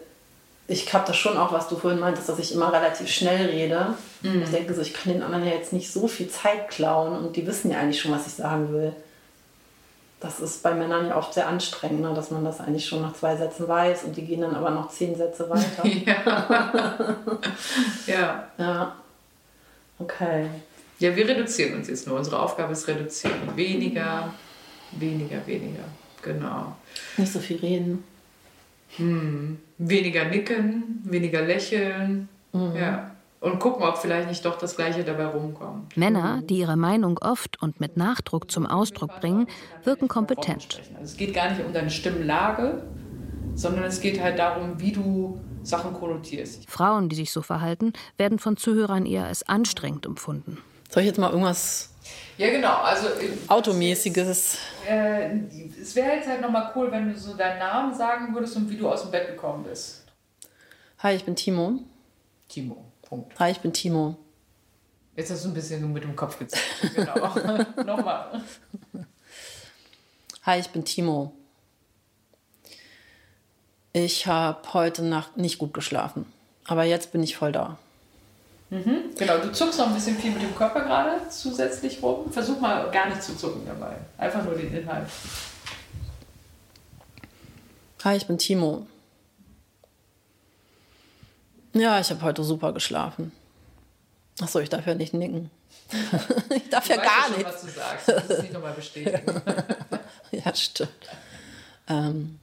ich 0.67 0.91
habe 0.93 1.05
das 1.07 1.17
schon 1.17 1.37
auch, 1.37 1.51
was 1.51 1.67
du 1.67 1.75
vorhin 1.75 1.99
meintest, 1.99 2.29
dass 2.29 2.39
ich 2.39 2.53
immer 2.53 2.71
relativ 2.71 3.09
schnell 3.09 3.47
rede. 3.47 3.95
Ich 4.43 4.49
denke 4.51 4.73
so, 4.73 4.81
ich 4.81 4.93
kann 4.93 5.13
den 5.13 5.23
anderen 5.23 5.45
ja 5.45 5.53
jetzt 5.53 5.73
nicht 5.73 5.91
so 5.91 6.07
viel 6.07 6.29
Zeit 6.29 6.69
klauen 6.69 7.25
und 7.25 7.35
die 7.35 7.45
wissen 7.45 7.71
ja 7.71 7.79
eigentlich 7.79 8.01
schon, 8.01 8.11
was 8.11 8.27
ich 8.27 8.33
sagen 8.33 8.71
will. 8.71 8.93
Das 10.19 10.39
ist 10.39 10.63
bei 10.63 10.73
Männern 10.73 11.07
ja 11.07 11.17
oft 11.17 11.33
sehr 11.33 11.47
anstrengend, 11.47 12.01
ne? 12.01 12.13
dass 12.15 12.31
man 12.31 12.43
das 12.45 12.59
eigentlich 12.59 12.87
schon 12.87 13.01
nach 13.01 13.13
zwei 13.13 13.35
Sätzen 13.35 13.67
weiß 13.67 14.05
und 14.05 14.17
die 14.17 14.25
gehen 14.25 14.41
dann 14.41 14.55
aber 14.55 14.71
noch 14.71 14.89
zehn 14.89 15.15
Sätze 15.15 15.47
weiter. 15.49 15.85
ja. 18.07 18.47
ja. 18.57 18.95
Okay. 19.99 20.49
Ja, 20.99 21.15
wir 21.15 21.27
reduzieren 21.27 21.75
uns 21.75 21.87
jetzt 21.89 22.07
nur. 22.07 22.17
Unsere 22.17 22.39
Aufgabe 22.39 22.73
ist 22.73 22.87
reduzieren. 22.87 23.35
Weniger, 23.55 24.33
weniger, 24.91 25.45
weniger. 25.45 25.83
Genau. 26.21 26.75
Nicht 27.17 27.31
so 27.31 27.39
viel 27.39 27.57
reden. 27.57 28.03
Weniger 29.77 30.25
nicken, 30.25 31.01
weniger 31.03 31.41
lächeln. 31.41 32.29
Ja. 32.53 33.11
Und 33.41 33.59
gucken, 33.59 33.83
ob 33.83 33.97
vielleicht 33.97 34.29
nicht 34.29 34.43
doch 34.45 34.57
das 34.57 34.75
Gleiche 34.75 35.03
dabei 35.03 35.25
rumkommt. 35.25 35.95
Männer, 35.97 36.41
die 36.41 36.59
ihre 36.59 36.77
Meinung 36.77 37.19
oft 37.19 37.61
und 37.61 37.79
mit 37.79 37.97
Nachdruck 37.97 38.49
zum 38.49 38.65
Ausdruck 38.65 39.19
bringen, 39.19 39.47
wirken 39.83 40.07
kompetent. 40.07 40.79
Also 40.79 41.03
es 41.03 41.17
geht 41.17 41.33
gar 41.33 41.51
nicht 41.51 41.63
um 41.63 41.73
deine 41.73 41.89
Stimmlage, 41.89 42.83
sondern 43.53 43.83
es 43.83 43.99
geht 43.99 44.21
halt 44.21 44.39
darum, 44.39 44.79
wie 44.79 44.93
du 44.93 45.39
Sachen 45.61 45.93
konnotierst. 45.93 46.69
Frauen, 46.69 47.09
die 47.09 47.15
sich 47.15 47.31
so 47.31 47.41
verhalten, 47.41 47.93
werden 48.17 48.39
von 48.39 48.55
Zuhörern 48.55 49.05
eher 49.05 49.25
als 49.25 49.47
anstrengend 49.47 50.05
empfunden. 50.05 50.57
Soll 50.95 51.03
ich 51.03 51.07
jetzt 51.07 51.17
mal 51.19 51.29
irgendwas 51.29 51.89
Ja, 52.37 52.49
genau. 52.51 52.77
Also 52.77 53.07
äh, 53.07 53.33
Automäßiges? 53.49 54.57
äh, 54.87 55.39
es 55.81 55.93
wäre 55.93 56.15
jetzt 56.15 56.29
halt 56.29 56.39
nochmal 56.39 56.71
cool, 56.73 56.89
wenn 56.89 57.11
du 57.11 57.19
so 57.19 57.33
deinen 57.33 57.59
Namen 57.59 57.93
sagen 57.93 58.33
würdest 58.33 58.55
und 58.55 58.69
wie 58.69 58.77
du 58.77 58.89
aus 58.89 59.01
dem 59.01 59.11
Bett 59.11 59.27
gekommen 59.27 59.65
bist. 59.65 60.03
Hi, 60.99 61.13
ich 61.13 61.25
bin 61.25 61.35
Timo. 61.35 61.79
Timo. 62.47 62.85
Punkt. 63.01 63.37
Hi, 63.37 63.51
ich 63.51 63.59
bin 63.59 63.73
Timo. 63.73 64.15
Jetzt 65.17 65.31
hast 65.31 65.43
du 65.43 65.49
ein 65.49 65.53
bisschen 65.53 65.91
mit 65.91 66.01
dem 66.01 66.15
Kopf 66.15 66.39
gezeigt. 66.39 66.63
Genau. 66.95 67.13
nochmal. 67.83 68.41
Hi, 70.43 70.61
ich 70.61 70.69
bin 70.69 70.85
Timo. 70.85 71.33
Ich 73.91 74.27
habe 74.27 74.61
heute 74.71 75.03
Nacht 75.03 75.35
nicht 75.35 75.57
gut 75.57 75.73
geschlafen. 75.73 76.25
Aber 76.63 76.85
jetzt 76.85 77.11
bin 77.11 77.21
ich 77.21 77.35
voll 77.35 77.51
da. 77.51 77.77
Genau, 78.69 79.37
du 79.37 79.51
zuckst 79.53 79.77
noch 79.79 79.87
ein 79.87 79.93
bisschen 79.93 80.17
viel 80.17 80.31
mit 80.31 80.41
dem 80.41 80.55
Körper 80.55 80.81
gerade 80.81 81.29
zusätzlich 81.29 82.01
rum. 82.01 82.31
Versuch 82.31 82.59
mal 82.59 82.89
gar 82.91 83.07
nicht 83.09 83.21
zu 83.23 83.37
zucken 83.37 83.65
dabei. 83.65 83.95
Einfach 84.17 84.43
nur 84.43 84.55
den 84.55 84.73
Inhalt. 84.75 85.07
Hi, 88.03 88.17
ich 88.17 88.27
bin 88.27 88.37
Timo. 88.37 88.85
Ja, 91.73 91.99
ich 91.99 92.09
habe 92.09 92.21
heute 92.21 92.43
super 92.43 92.73
geschlafen. 92.73 93.31
Achso, 94.41 94.59
ich 94.59 94.69
darf 94.69 94.85
ja 94.87 94.95
nicht 94.95 95.13
nicken. 95.13 95.49
ich 96.49 96.69
darf 96.69 96.87
ja 96.89 96.95
Du 96.97 97.01
weißt 97.01 97.09
gar 97.09 97.27
schon, 97.27 97.37
nichts. 97.37 97.53
was 97.53 97.61
du 97.61 97.67
sagst. 97.69 98.07
Du 98.07 98.13
musst 98.13 98.41
nicht 98.41 98.53
nochmal 98.53 98.73
bestätigen. 98.73 99.41
Ja, 100.31 100.53
stimmt. 100.53 100.89
Ähm, 101.87 102.39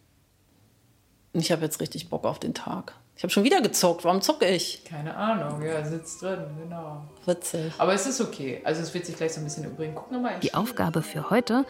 ich 1.34 1.52
habe 1.52 1.62
jetzt 1.62 1.78
richtig 1.80 2.08
Bock 2.08 2.24
auf 2.24 2.38
den 2.38 2.54
Tag. 2.54 2.94
Ich 3.16 3.22
habe 3.22 3.32
schon 3.32 3.44
wieder 3.44 3.60
gezuckt. 3.60 4.04
Warum 4.04 4.20
zucke 4.22 4.46
ich? 4.46 4.82
Keine 4.84 5.14
Ahnung, 5.16 5.62
ja, 5.62 5.84
sitzt 5.84 6.22
drin, 6.22 6.38
genau. 6.62 7.02
Witzig. 7.26 7.72
Aber 7.78 7.92
es 7.94 8.06
ist 8.06 8.20
okay. 8.20 8.60
Also 8.64 8.82
es 8.82 8.92
wird 8.94 9.06
sich 9.06 9.16
gleich 9.16 9.34
so 9.34 9.40
ein 9.40 9.44
bisschen 9.44 9.64
übrigen. 9.64 9.94
Guck 9.94 10.10
nochmal. 10.10 10.34
Die 10.42 10.54
Aufgabe 10.54 11.02
für 11.02 11.30
heute, 11.30 11.64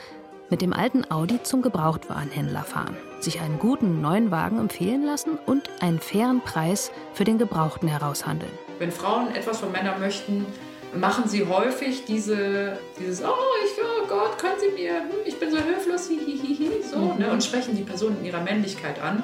mit 0.51 0.63
dem 0.63 0.73
alten 0.73 1.11
Audi 1.11 1.43
zum 1.43 1.61
Gebrauchtwarenhändler 1.63 2.63
fahren, 2.63 2.97
sich 3.21 3.41
einen 3.41 3.59
guten 3.59 4.01
neuen 4.01 4.31
Wagen 4.31 4.59
empfehlen 4.59 5.05
lassen 5.05 5.39
und 5.47 5.69
einen 5.81 5.99
fairen 5.99 6.41
Preis 6.43 6.91
für 7.13 7.25
den 7.25 7.39
Gebrauchten 7.39 7.89
heraushandeln. 7.89 8.53
Wenn 8.79 8.93
Frauen 8.93 9.35
etwas 9.35 9.59
von 9.61 9.73
Männern 9.73 9.99
möchten, 10.01 10.47
machen 10.95 11.27
sie 11.29 11.47
häufig 11.47 12.05
diese, 12.05 12.79
dieses, 13.01 13.23
oh, 13.25 13.29
ich, 13.65 13.73
oh 13.83 14.07
Gott, 14.09 14.39
können 14.39 14.57
Sie 14.61 14.83
mir, 14.83 14.95
hm, 15.01 15.09
ich 15.25 15.39
bin 15.41 15.51
so 15.51 15.59
hilflos, 15.59 16.09
hihihihi, 16.09 16.83
so, 16.83 16.99
Mhm. 16.99 17.19
ne, 17.19 17.31
und 17.31 17.43
sprechen 17.43 17.75
die 17.77 17.83
Person 17.83 18.17
in 18.21 18.27
ihrer 18.27 18.43
Männlichkeit 18.43 19.01
an. 19.01 19.23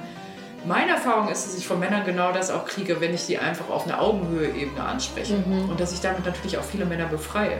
Meine 0.68 0.92
Erfahrung 0.92 1.28
ist, 1.28 1.46
dass 1.46 1.56
ich 1.56 1.66
von 1.66 1.80
Männern 1.80 2.04
genau 2.04 2.30
das 2.30 2.50
auch 2.50 2.66
kriege, 2.66 3.00
wenn 3.00 3.14
ich 3.14 3.25
die 3.25 3.38
einfach 3.38 3.70
auf 3.70 3.87
einer 3.87 4.02
Augenhöhe-Ebene 4.02 4.82
anspreche. 4.82 5.34
Mhm. 5.34 5.70
Und 5.70 5.80
dass 5.80 5.92
ich 5.92 6.00
damit 6.00 6.26
natürlich 6.26 6.58
auch 6.58 6.62
viele 6.62 6.84
Männer 6.84 7.06
befreie. 7.06 7.58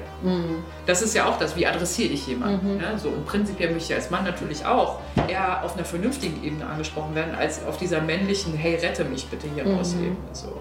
Das 0.84 1.00
ist 1.00 1.14
ja 1.14 1.26
auch 1.26 1.38
das, 1.38 1.56
wie 1.56 1.66
adressiere 1.66 2.12
ich 2.12 2.26
jemanden. 2.26 2.74
Mhm. 2.74 2.78
Ne? 2.78 2.98
So, 2.98 3.08
und 3.08 3.24
prinzipiell 3.24 3.72
möchte 3.72 3.92
ich 3.92 3.98
als 3.98 4.10
Mann 4.10 4.24
natürlich 4.24 4.66
auch 4.66 4.98
eher 5.26 5.64
auf 5.64 5.74
einer 5.74 5.86
vernünftigen 5.86 6.44
Ebene 6.44 6.66
angesprochen 6.66 7.14
werden, 7.14 7.34
als 7.34 7.64
auf 7.64 7.78
dieser 7.78 8.02
männlichen, 8.02 8.52
hey, 8.54 8.74
rette 8.74 9.04
mich 9.04 9.26
bitte 9.28 9.46
hier 9.54 9.66
raus 9.66 9.94
Ebene. 9.94 10.16
So. 10.32 10.60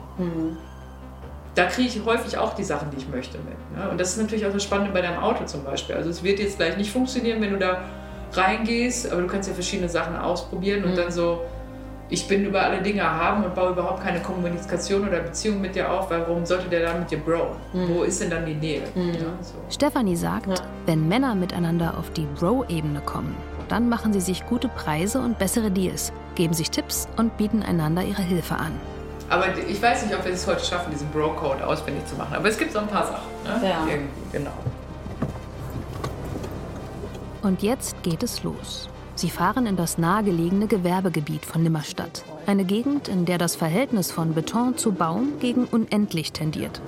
Da 1.54 1.66
kriege 1.66 1.89
ich 1.89 2.06
häufig 2.06 2.38
auch 2.38 2.54
die 2.54 2.63
Sachen, 2.63 2.92
die 2.92 2.98
ich 2.98 3.10
möchte 3.10 3.39
mit. 3.39 3.77
Ne? 3.77 3.89
Und 3.89 4.00
das 4.00 4.12
ist 4.12 4.22
natürlich 4.22 4.46
auch 4.46 4.54
das 4.54 4.63
Spannende 4.63 4.94
bei 4.94 5.01
deinem 5.01 5.22
Auto 5.22 5.44
zum 5.46 5.66
Beispiel. 5.66 5.96
Also 5.96 6.10
es 6.10 6.24
wird 6.24 6.39
jetzt 6.39 6.58
gleich 6.58 6.77
nicht 6.77 6.92
funktionieren, 6.92 7.42
wenn 7.42 7.51
du 7.51 7.58
da 7.58 7.82
reingehst, 8.32 9.12
aber 9.12 9.22
du 9.22 9.27
kannst 9.27 9.50
ja 9.50 9.54
verschiedene 9.54 9.89
Sachen 9.89 10.16
ausprobieren 10.16 10.84
und 10.84 10.98
dann 10.98 11.12
so, 11.12 11.42
ich 12.10 12.28
bin 12.28 12.46
über 12.46 12.62
alle 12.62 12.82
Dinge 12.82 13.04
haben 13.04 13.44
und 13.44 13.54
baue 13.54 13.72
überhaupt 13.72 14.02
keine 14.02 14.22
Kommunikation 14.22 15.08
oder 15.08 15.20
Beziehung 15.20 15.60
mit 15.60 15.76
dir 15.76 15.92
auf, 15.92 16.10
weil 16.10 16.22
warum 16.22 16.46
sollte 16.46 16.70
der 16.70 16.82
dann 16.82 17.00
mit 17.00 17.12
dir 17.12 17.18
bro? 17.18 17.56
Wo 17.74 18.04
ist 18.04 18.22
denn 18.22 18.30
dann 18.30 18.46
die 18.46 18.56
Nähe? 18.56 18.84
Ja, 18.96 19.26
so. 19.42 19.56
Stefanie 19.70 20.16
sagt, 20.16 20.48
wenn 20.86 21.08
Männer 21.08 21.36
miteinander 21.36 21.96
auf 21.98 22.10
die 22.12 22.26
Bro-Ebene 22.40 23.02
kommen, 23.02 23.36
dann 23.68 23.90
machen 23.90 24.14
sie 24.14 24.22
sich 24.22 24.46
gute 24.46 24.70
Preise 24.70 25.20
und 25.20 25.38
bessere 25.38 25.70
Deals, 25.70 26.14
geben 26.36 26.54
sich 26.54 26.72
Tipps 26.72 27.10
und 27.18 27.36
bieten 27.36 27.62
einander 27.62 28.04
ihre 28.04 28.22
Hilfe 28.22 28.56
an. 28.56 28.72
Aber 29.30 29.46
ich 29.68 29.82
weiß 29.82 30.04
nicht, 30.04 30.16
ob 30.16 30.24
wir 30.24 30.32
es 30.32 30.48
heute 30.48 30.64
schaffen, 30.64 30.92
diesen 30.92 31.10
Bro-Code 31.10 31.68
auswendig 31.68 32.06
zu 32.06 32.16
machen. 32.16 32.34
Aber 32.34 32.48
es 32.48 32.58
gibt 32.58 32.72
so 32.72 32.80
ein 32.80 32.88
paar 32.88 33.06
Sachen. 33.06 33.28
Ne? 33.44 33.68
Ja. 33.68 33.86
Irgendwie, 33.86 34.08
genau. 34.32 34.54
Und 37.42 37.62
jetzt 37.62 38.02
geht 38.04 38.24
es 38.24 38.44
los. 38.44 38.90
Sie 39.18 39.32
fahren 39.32 39.66
in 39.66 39.76
das 39.76 39.98
nahegelegene 39.98 40.68
Gewerbegebiet 40.68 41.44
von 41.44 41.64
Nimmerstadt. 41.64 42.24
Eine 42.46 42.66
Gegend, 42.66 43.08
in 43.08 43.26
der 43.26 43.40
das 43.40 43.56
Verhältnis 43.56 44.12
von 44.12 44.36
Beton 44.36 44.78
zu 44.78 44.92
Baum 44.92 45.40
gegen 45.40 45.66
unendlich 45.66 46.34
tendiert. 46.34 46.80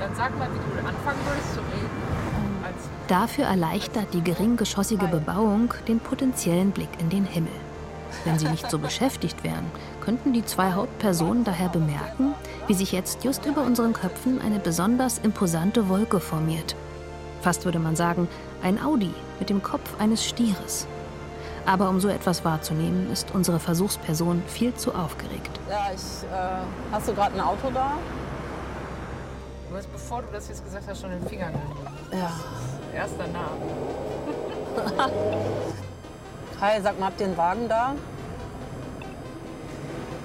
Dann 0.00 0.14
sag 0.14 0.38
mal, 0.38 0.48
wie 0.48 0.56
du 0.56 0.88
anfangen 0.88 1.18
würdest 1.26 1.52
zu 1.52 1.60
reden. 1.60 1.90
Dafür 3.06 3.44
erleichtert 3.44 4.14
die 4.14 4.22
geringgeschossige 4.22 5.06
Bebauung 5.06 5.74
den 5.88 6.00
potenziellen 6.00 6.70
Blick 6.70 6.88
in 6.98 7.10
den 7.10 7.26
Himmel. 7.26 7.52
Wenn 8.24 8.38
sie 8.38 8.48
nicht 8.48 8.70
so 8.70 8.78
beschäftigt 8.78 9.44
wären, 9.44 9.66
könnten 10.00 10.32
die 10.32 10.46
zwei 10.46 10.72
Hauptpersonen 10.72 11.44
daher 11.44 11.68
bemerken, 11.68 12.34
wie 12.66 12.74
sich 12.74 12.92
jetzt 12.92 13.24
just 13.24 13.44
über 13.44 13.60
unseren 13.60 13.92
Köpfen 13.92 14.40
eine 14.40 14.58
besonders 14.58 15.18
imposante 15.18 15.90
Wolke 15.90 16.18
formiert. 16.18 16.74
Fast 17.42 17.64
würde 17.64 17.78
man 17.78 17.96
sagen, 17.96 18.28
ein 18.62 18.82
Audi 18.82 19.12
mit 19.38 19.50
dem 19.50 19.62
Kopf 19.62 19.98
eines 19.98 20.24
Stieres. 20.24 20.86
Aber 21.66 21.88
um 21.88 22.00
so 22.00 22.08
etwas 22.08 22.44
wahrzunehmen, 22.44 23.10
ist 23.12 23.34
unsere 23.34 23.60
Versuchsperson 23.60 24.42
viel 24.46 24.74
zu 24.74 24.94
aufgeregt. 24.94 25.50
Ja, 25.68 25.90
ich. 25.94 26.00
Äh, 26.28 26.62
hast 26.90 27.08
du 27.08 27.14
gerade 27.14 27.34
ein 27.34 27.40
Auto 27.40 27.70
da? 27.72 27.92
du 29.72 29.78
hast, 29.78 29.90
bevor 29.92 30.22
du 30.22 30.28
das 30.32 30.48
jetzt 30.48 30.64
gesagt 30.64 30.84
hast, 30.86 31.00
schon 31.00 31.10
den 31.10 31.26
Finger 31.26 31.50
gehoben. 31.50 31.80
Ja. 32.12 32.30
Erst 32.94 33.14
danach. 33.18 33.52
Hi, 36.60 36.80
sag 36.82 37.00
mal, 37.00 37.06
habt 37.06 37.20
ihr 37.20 37.26
einen 37.26 37.36
Wagen 37.36 37.68
da? 37.68 37.94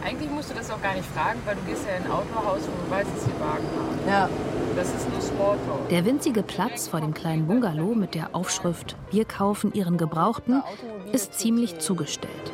Eigentlich 0.07 0.31
musst 0.31 0.49
du 0.49 0.53
das 0.53 0.71
auch 0.71 0.81
gar 0.81 0.93
nicht 0.93 1.05
fragen, 1.09 1.41
weil 1.45 1.55
du 1.55 1.61
gehst 1.63 1.85
ja 1.85 1.97
in 1.97 2.03
ein 2.05 2.11
Autohaus, 2.11 2.61
wo 2.61 2.85
du 2.85 2.89
weißt, 2.91 3.09
dass 3.13 3.25
sie 3.25 3.39
Wagen 3.41 3.67
haben. 3.75 4.07
Ja. 4.07 4.29
Das 4.77 4.87
ist 4.93 5.09
nur 5.09 5.19
Smalltalk. 5.19 5.89
Der 5.89 6.05
winzige 6.05 6.43
Platz 6.43 6.87
vor 6.87 7.01
dem 7.01 7.13
kleinen 7.13 7.47
Bungalow 7.47 7.93
mit 7.93 8.15
der 8.15 8.33
Aufschrift 8.33 8.95
Wir 9.11 9.25
kaufen 9.25 9.73
Ihren 9.73 9.97
Gebrauchten 9.97 10.63
ist 11.11 11.33
ziemlich 11.33 11.79
zugestellt. 11.79 12.51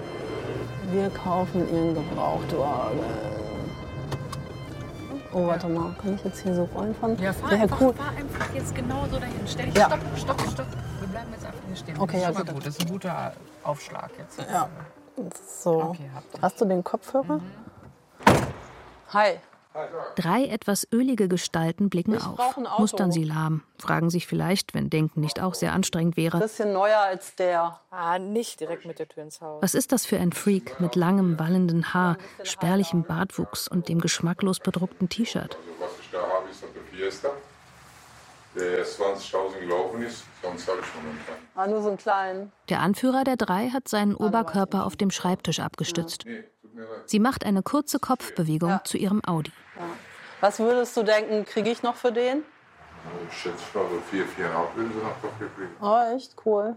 Wir 0.91 1.09
kaufen 1.09 1.67
ihren 1.71 1.93
Gebrauchtwagen. 1.95 2.99
Oh, 5.33 5.47
warte 5.47 5.67
mal, 5.67 5.93
kann 6.01 6.15
ich 6.15 6.23
jetzt 6.23 6.41
hier 6.43 6.55
so 6.55 6.69
reinfahren? 6.75 7.19
Ja, 7.19 7.33
fahr, 7.33 7.51
einfach, 7.51 7.81
cool. 7.81 7.93
fahr 7.93 8.09
einfach 8.15 8.53
jetzt 8.53 8.73
genau 8.73 9.05
so 9.11 9.19
dahin. 9.19 9.33
Stell 9.47 9.65
dich, 9.65 9.75
Ja. 9.75 9.87
stopp, 9.87 9.99
stopp, 10.15 10.41
stopp. 10.51 10.67
Wir 11.01 11.07
bleiben 11.07 11.31
jetzt 11.33 11.45
einfach 11.45 11.59
hier 11.67 11.75
stehen. 11.75 11.99
Okay, 11.99 12.13
das 12.13 12.21
ja, 12.21 12.29
ist 12.29 12.35
mal 12.45 12.53
gut. 12.53 12.65
Das 12.65 12.77
ist 12.77 12.81
ein 12.81 12.91
guter 12.91 13.33
Aufschlag 13.63 14.11
jetzt. 14.17 14.39
Ja. 14.39 14.69
So. 15.45 15.82
Okay. 15.82 16.10
Hast 16.41 16.60
du 16.60 16.65
den 16.65 16.84
Kopfhörer? 16.84 17.39
Hi. 19.10 19.39
Drei 20.15 20.45
etwas 20.45 20.88
ölige 20.91 21.28
Gestalten 21.28 21.89
blicken 21.89 22.13
Ich 22.13 22.23
auf, 22.23 22.58
ein 22.58 22.67
mustern 22.78 23.12
sie 23.12 23.23
lahm, 23.23 23.63
fragen 23.80 24.12
sich 24.12 24.28
vielleicht, 24.28 24.76
wenn 24.76 24.91
Denken 24.91 25.19
nicht 25.19 25.41
auch 25.41 25.56
sehr 25.56 25.73
anstrengend 25.73 26.15
wäre, 26.15 26.39
Bisschen 26.39 26.73
neuer 26.73 26.99
als 26.99 27.36
der. 27.36 27.80
Ah, 27.89 28.19
nicht 28.19 28.60
direkt 28.60 28.86
mit 28.86 28.99
der 28.99 29.08
Tür 29.08 29.23
ins 29.23 29.41
Haus. 29.41 29.63
was 29.63 29.73
ist 29.73 29.91
das 29.91 30.06
für 30.06 30.19
ein 30.19 30.32
Freak 30.32 30.80
mit 30.80 30.95
langem, 30.95 31.39
wallenden 31.39 31.91
Haar, 31.91 32.17
spärlichem 32.43 33.04
Bartwuchs 33.04 33.67
und 33.67 33.89
dem 33.89 33.99
geschmacklos 33.99 34.60
bedruckten 34.60 35.10
T-Shirt? 35.10 35.58
Also 35.58 35.80
was 35.80 35.99
ich 35.99 36.12
da 36.12 36.19
habe, 36.19 36.49
ist 36.49 36.63
der 38.55 38.77
der 38.77 38.85
20.000 38.85 39.59
gelaufen 39.59 40.03
ist. 40.03 40.23
Sonst 40.41 40.67
habe 40.67 40.79
ich 40.81 40.87
momentan. 40.95 41.35
Ah, 41.55 41.67
nur 41.67 41.81
so 41.81 41.89
einen 41.89 41.97
kleinen. 41.97 42.51
Der 42.69 42.79
Anführer 42.81 43.23
der 43.23 43.35
drei 43.35 43.69
hat 43.69 43.87
seinen 43.87 44.15
Oberkörper 44.15 44.85
auf 44.85 44.95
dem 44.95 45.11
Schreibtisch 45.11 45.59
abgestützt. 45.59 46.25
Nee, 46.25 46.43
tut 46.61 46.75
mir 46.75 46.83
leid. 46.83 47.09
Sie 47.09 47.19
macht 47.19 47.45
eine 47.45 47.63
kurze 47.63 47.99
Kopfbewegung 47.99 48.79
zu 48.83 48.97
ihrem 48.97 49.21
Audi. 49.25 49.51
Was 50.41 50.59
würdest 50.59 50.95
du 50.97 51.03
denken, 51.03 51.45
kriege 51.45 51.69
ich 51.71 51.83
noch 51.83 51.95
für 51.95 52.11
den? 52.11 52.43
Ich 53.29 53.37
schätze 53.37 53.63
mal 53.73 53.85
so 53.89 54.01
4, 54.11 54.23
4,5 54.23 54.75
würden 54.75 54.93
sie 54.93 54.99
noch 54.99 55.15
dafür 55.21 55.49
kriegen. 55.55 55.75
Oh, 55.81 56.15
echt 56.15 56.35
cool. 56.45 56.75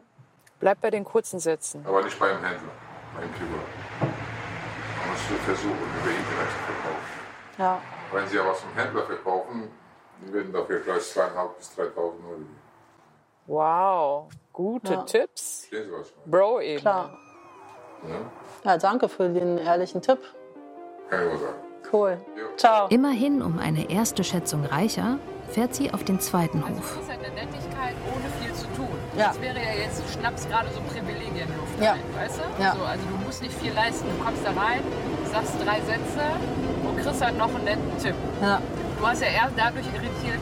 Bleib 0.59 0.81
bei 0.81 0.91
den 0.91 1.05
kurzen 1.05 1.39
Sätzen. 1.39 1.85
Aber 1.87 2.03
nicht 2.03 2.19
beim 2.19 2.43
Händler, 2.43 2.73
beim 3.15 3.31
Privat. 3.31 3.67
Man 4.01 5.11
muss 5.11 5.45
versuchen, 5.45 5.73
über 5.73 6.11
Internet 6.11 6.49
zu 6.51 6.59
verkaufen. 6.65 7.17
Ja. 7.59 7.81
Wenn 8.13 8.27
sie 8.29 8.39
aber 8.39 8.51
was 8.51 8.61
vom 8.61 8.75
Händler 8.75 9.07
verkaufen, 9.07 9.69
die 10.25 10.33
werden 10.33 10.53
dafür 10.53 10.81
gleich 10.81 10.99
2.500 11.03 11.49
bis 11.59 11.71
3.000 11.79 11.97
Euro 11.97 12.13
geben. 12.13 12.57
Wow, 13.47 14.27
gute 14.53 14.93
Ja. 14.95 15.03
Tipps. 15.03 15.67
Bro 16.25 16.61
eben. 16.61 16.81
Klar. 16.81 17.17
Ja? 18.65 18.71
Ja, 18.73 18.79
danke 18.79 19.09
für 19.09 19.29
den 19.29 19.59
ehrlichen 19.59 20.03
Tipp. 20.03 20.19
Kann 21.09 21.21
ich 21.33 21.41
sagen. 21.41 21.55
Cool. 21.93 22.19
Ja. 22.37 22.43
Ciao. 22.57 22.89
Immerhin 22.89 23.43
um 23.43 23.59
eine 23.61 23.89
erste 23.89 24.25
Schätzung 24.25 24.65
reicher, 24.65 25.19
fährt 25.51 25.75
sie 25.77 25.95
auf 25.95 26.03
den 26.03 26.19
zweiten 26.19 26.65
Also 26.65 26.79
Hof. 26.79 26.97
es 26.97 27.03
ist 27.05 27.09
halt 27.11 27.21
eine 27.25 27.35
Nettigkeit 27.35 27.95
ohne 28.13 28.29
viel 28.45 28.53
zu 28.53 28.67
tun. 28.75 28.89
Ja. 29.17 29.29
Das 29.29 29.41
wäre 29.41 29.57
ja 29.57 29.73
jetzt, 29.85 30.03
du 30.03 30.19
schnappst 30.19 30.51
gerade 30.51 30.69
so 30.71 30.81
Privilegienluft 30.93 31.81
Ja. 31.81 31.93
rein, 31.93 32.01
weißt 32.17 32.41
du? 32.41 32.63
Ja. 32.63 32.75
So, 32.75 32.83
also 32.83 33.05
du 33.07 33.25
musst 33.25 33.41
nicht 33.43 33.55
viel 33.55 33.73
leisten. 33.73 34.05
Du 34.19 34.25
kommst 34.25 34.45
da 34.45 34.51
rein, 34.51 34.81
sagst 35.33 35.55
drei 35.65 35.81
Sätze 35.83 36.25
und 36.89 36.97
kriegst 37.01 37.23
halt 37.25 37.39
noch 37.39 37.55
einen 37.55 37.65
netten 37.65 37.99
Tipp. 37.99 38.17
Ja. 38.43 38.61
Du 38.99 39.07
hast 39.07 39.21
ja 39.21 39.29
erst 39.29 39.53
dadurch 39.57 39.87
irritiert, 39.87 40.41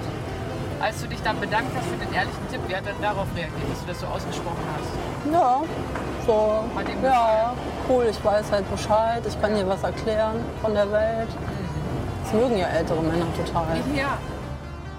als 0.80 1.00
du 1.00 1.08
dich 1.08 1.20
dann 1.22 1.40
bedankt 1.40 1.70
hast 1.76 1.86
für 1.86 1.96
den 1.96 2.12
ehrlichen 2.12 2.48
Tipp. 2.50 2.60
Wie 2.68 2.76
hat 2.76 2.84
er 2.86 2.94
darauf 3.00 3.26
reagiert, 3.34 3.70
dass 3.70 3.80
du 3.80 3.86
das 3.86 4.00
so 4.00 4.06
ausgesprochen 4.06 4.64
hast? 4.76 5.32
Ja. 5.32 5.62
So. 6.26 6.64
Hat 6.76 6.88
ihm 6.88 7.02
Ja, 7.02 7.54
cool. 7.88 8.06
Ich 8.10 8.24
weiß 8.24 8.52
halt 8.52 8.70
Bescheid. 8.70 9.22
Ich 9.26 9.40
kann 9.40 9.54
dir 9.54 9.68
was 9.68 9.82
erklären 9.82 10.36
von 10.62 10.74
der 10.74 10.90
Welt. 10.90 11.28
Das 12.22 12.32
mögen 12.32 12.56
ja 12.56 12.66
ältere 12.68 13.02
Männer 13.02 13.26
total. 13.36 13.76
Ja. 13.94 14.18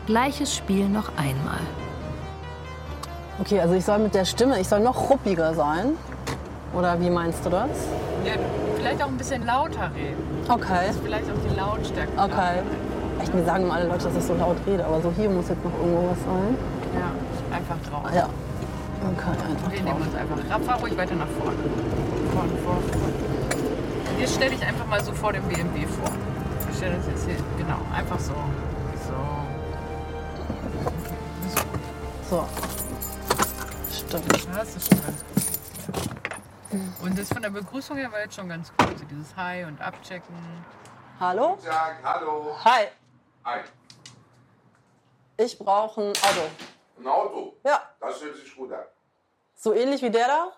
Gleiches 0.05 0.53
Spiel 0.55 0.87
noch 0.87 1.09
einmal. 1.17 1.59
Okay, 3.39 3.59
also 3.59 3.73
ich 3.73 3.83
soll 3.83 3.99
mit 3.99 4.13
der 4.15 4.25
Stimme, 4.25 4.59
ich 4.59 4.67
soll 4.67 4.79
noch 4.79 5.09
ruppiger 5.09 5.53
sein. 5.53 5.97
Oder 6.73 6.99
wie 7.01 7.09
meinst 7.09 7.45
du 7.45 7.49
das? 7.49 7.69
ja. 8.25 8.33
Vielleicht 8.77 9.01
auch 9.01 9.07
ein 9.07 9.17
bisschen 9.17 9.43
lauter 9.47 9.89
reden. 9.95 10.45
Okay. 10.47 10.91
Vielleicht 11.03 11.25
auch 11.25 11.49
die 11.49 11.55
Lautstärke. 11.55 12.11
Okay. 12.17 12.61
Echt, 13.25 13.33
mir 13.33 13.43
sagen 13.43 13.63
immer 13.63 13.73
alle 13.73 13.87
Leute, 13.87 14.03
dass 14.03 14.15
ich 14.15 14.23
so 14.23 14.35
laut 14.35 14.55
rede, 14.67 14.85
aber 14.85 15.01
so 15.01 15.11
hier 15.17 15.27
muss 15.31 15.49
jetzt 15.49 15.65
noch 15.65 15.73
irgendwo 15.73 16.11
was 16.11 16.19
sein. 16.19 16.55
Ja, 16.93 17.55
einfach 17.55 17.75
drauf. 17.89 18.13
Ja. 18.13 18.29
Okay, 19.01 19.29
einfach 19.49 19.71
Wir 19.71 19.81
nehmen 19.81 20.01
uns 20.01 20.13
einfach. 20.13 20.37
Raff, 20.47 20.63
fahr 20.63 20.79
ruhig 20.79 20.95
weiter 20.95 21.15
nach 21.15 21.27
vorne. 21.39 21.57
Vorne, 22.31 22.51
vorne, 22.63 22.81
vorne. 22.83 23.13
Jetzt 24.19 24.35
stell 24.35 24.51
dich 24.51 24.63
einfach 24.63 24.85
mal 24.85 25.03
so 25.03 25.11
vor 25.11 25.33
dem 25.33 25.41
BMW 25.45 25.87
vor. 25.87 26.11
Wir 26.67 26.75
stellen 26.75 26.97
uns 26.97 27.07
jetzt 27.07 27.25
hier, 27.25 27.37
genau, 27.57 27.79
einfach 27.95 28.19
so. 28.19 28.33
So. 29.07 29.15
So. 32.29 32.45
Stimmt. 33.91 34.47
Das 34.55 34.75
ist 34.75 34.87
schön. 34.87 35.01
Und 37.01 37.17
das 37.17 37.29
von 37.29 37.41
der 37.41 37.49
Begrüßung 37.49 37.97
her 37.97 38.11
war 38.11 38.19
jetzt 38.19 38.35
schon 38.35 38.49
ganz 38.49 38.71
gut. 38.77 38.99
So 38.99 39.05
dieses 39.05 39.35
Hi 39.35 39.63
und 39.63 39.81
Abchecken. 39.81 40.35
Hallo? 41.19 41.55
Guten 41.55 41.65
Tag, 41.65 41.95
hallo. 42.03 42.55
Hi. 42.63 42.85
Hi. 43.45 43.59
Ich 45.37 45.57
brauche 45.59 46.01
ein 46.01 46.07
Auto. 46.09 46.41
Ein 46.99 47.07
Auto? 47.07 47.53
Ja. 47.63 47.81
Das 47.99 48.21
hört 48.23 48.35
sich 48.37 48.55
gut 48.55 48.71
an. 48.71 48.85
So 49.55 49.73
ähnlich 49.73 50.01
wie 50.01 50.09
der 50.09 50.27
da? 50.27 50.51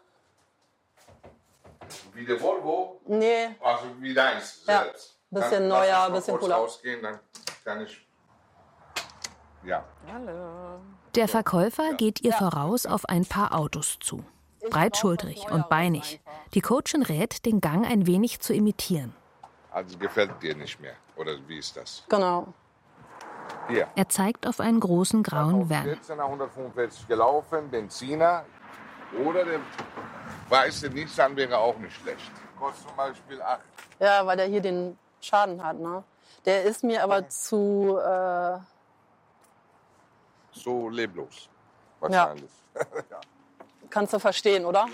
Wie 2.13 2.25
der 2.25 2.39
Volvo? 2.41 3.01
Nee. 3.05 3.49
Also 3.61 3.85
wie 3.99 4.13
deins 4.13 4.63
Ja. 4.67 4.83
selbst. 4.83 5.17
Bisschen 5.29 5.51
Dann 5.51 5.67
neuer, 5.67 6.09
bisschen 6.11 6.39
cooler. 6.39 6.55
rausgehen, 6.55 7.01
dann 7.03 7.19
kann 7.65 7.81
ich... 7.81 8.07
Ja. 9.63 9.83
Hallo. 10.11 10.79
Der 11.15 11.27
Verkäufer 11.27 11.93
geht 11.95 12.21
ihr 12.21 12.31
voraus 12.31 12.85
auf 12.85 13.03
ein 13.09 13.25
paar 13.25 13.53
Autos 13.53 13.97
zu. 13.99 14.23
Breitschultrig 14.69 15.51
und 15.51 15.67
beinig. 15.67 16.21
Die 16.53 16.61
Coachin 16.61 17.03
rät, 17.03 17.45
den 17.45 17.59
Gang 17.59 17.85
ein 17.85 18.07
wenig 18.07 18.39
zu 18.39 18.53
imitieren. 18.53 19.13
Also 19.71 19.97
gefällt 19.97 20.41
dir 20.41 20.55
nicht 20.55 20.79
mehr, 20.79 20.95
oder 21.17 21.37
wie 21.47 21.57
ist 21.59 21.75
das? 21.75 22.03
Genau. 22.07 22.53
Er 23.95 24.09
zeigt 24.09 24.47
auf 24.47 24.59
einen 24.59 24.79
großen 24.79 25.23
grauen 25.23 25.69
Van. 25.69 25.83
14 25.83 26.17
nach 26.17 26.25
145 26.25 27.07
gelaufen, 27.07 27.69
Benziner. 27.69 28.45
Oder 29.25 29.45
der 29.45 29.59
weiße 30.49 30.89
Nissan 30.89 31.35
wäre 31.35 31.57
auch 31.57 31.77
nicht 31.77 31.95
schlecht. 31.95 32.31
Kostet 32.59 32.87
zum 32.87 32.95
Beispiel 32.97 33.41
8. 33.41 33.59
Ja, 33.99 34.25
weil 34.25 34.37
der 34.37 34.45
hier 34.47 34.61
den 34.61 34.97
Schaden 35.21 35.63
hat, 35.63 35.79
ne? 35.79 36.03
Der 36.45 36.63
ist 36.63 36.83
mir 36.83 37.03
aber 37.03 37.27
zu. 37.29 37.97
Äh, 37.97 38.57
So 40.51 40.89
leblos. 40.89 41.49
Wahrscheinlich. 41.99 42.51
Ja. 43.09 43.19
Kannst 43.97 44.13
du 44.13 44.19
verstehen, 44.19 44.65
oder? 44.65 44.85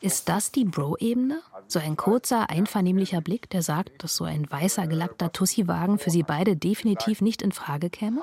Ist 0.00 0.28
das 0.28 0.52
die 0.52 0.64
Bro-Ebene? 0.64 1.40
So 1.68 1.78
ein 1.78 1.96
kurzer, 1.96 2.48
einvernehmlicher 2.48 3.20
Blick, 3.20 3.50
der 3.50 3.62
sagt, 3.62 4.04
dass 4.04 4.16
so 4.16 4.24
ein 4.24 4.50
weißer, 4.50 4.86
gelackter 4.86 5.32
Tussi-Wagen 5.32 5.98
für 5.98 6.10
sie 6.10 6.22
beide 6.22 6.56
definitiv 6.56 7.20
nicht 7.20 7.42
in 7.42 7.52
Frage 7.52 7.90
käme? 7.90 8.20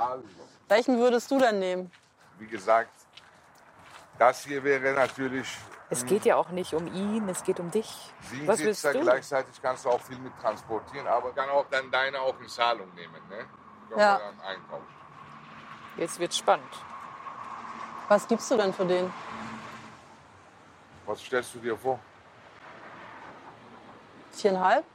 Welchen 0.69 0.97
würdest 0.99 1.29
du 1.31 1.39
denn 1.39 1.59
nehmen? 1.59 1.91
wie 2.43 2.47
gesagt, 2.47 2.91
das 4.19 4.45
hier 4.45 4.63
wäre 4.63 4.93
natürlich. 4.93 5.47
Es 5.89 6.05
geht 6.05 6.25
ja 6.25 6.35
auch 6.35 6.49
nicht 6.49 6.73
um 6.73 6.87
ihn, 6.87 7.29
es 7.29 7.43
geht 7.43 7.59
um 7.59 7.69
dich. 7.69 7.89
Sie 8.21 8.47
Was 8.47 8.57
sitzt 8.57 8.67
willst 8.67 8.85
da 8.85 8.93
du? 8.93 9.01
gleichzeitig 9.01 9.61
kannst 9.61 9.85
du 9.85 9.89
auch 9.89 10.01
viel 10.01 10.17
mit 10.17 10.33
transportieren, 10.41 11.07
aber 11.07 11.31
kann 11.33 11.49
auch 11.49 11.65
dann 11.69 11.91
deine 11.91 12.19
auch 12.19 12.39
in 12.39 12.47
Zahlung 12.47 12.93
nehmen, 12.95 13.21
ne? 13.29 13.45
Können 13.89 13.99
Ja. 13.99 14.19
Jetzt 15.97 16.19
wird's 16.19 16.37
spannend. 16.37 16.73
Was 18.07 18.27
gibst 18.27 18.49
du 18.49 18.57
denn 18.57 18.73
für 18.73 18.85
den? 18.85 19.11
Was 21.05 21.21
stellst 21.21 21.53
du 21.55 21.59
dir 21.59 21.77
vor? 21.77 21.99
Viereinhalb? 24.31 24.85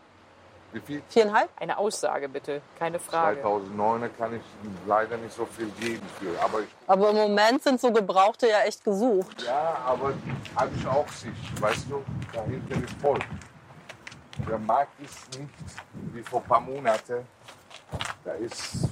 Wie 0.72 0.80
viel? 0.80 1.02
Viereinhalb? 1.08 1.50
Eine 1.56 1.78
Aussage 1.78 2.28
bitte, 2.28 2.60
keine 2.78 2.98
Frage. 2.98 3.40
2009 3.40 4.10
kann 4.18 4.34
ich 4.36 4.42
leider 4.86 5.16
nicht 5.16 5.34
so 5.34 5.46
viel 5.46 5.70
geben 5.80 6.06
für, 6.18 6.38
aber 6.42 6.60
ich 6.60 6.68
Aber 6.86 7.10
im 7.10 7.16
Moment 7.16 7.62
sind 7.62 7.80
so 7.80 7.90
Gebrauchte 7.90 8.48
ja 8.48 8.60
echt 8.62 8.84
gesucht. 8.84 9.42
Ja, 9.42 9.78
aber 9.86 10.12
habe 10.56 10.70
ich 10.76 10.86
auch 10.86 11.08
sich, 11.08 11.32
weißt 11.60 11.90
du, 11.90 12.04
da 12.32 12.42
hinten 12.42 12.84
ist 12.84 13.00
voll. 13.00 13.18
Der 14.48 14.58
Markt 14.58 15.00
ist 15.00 15.38
nicht 15.38 15.50
wie 16.12 16.22
vor 16.22 16.42
ein 16.42 16.48
paar 16.48 16.60
Monaten. 16.60 17.26
Da 18.24 18.32
ist, 18.32 18.88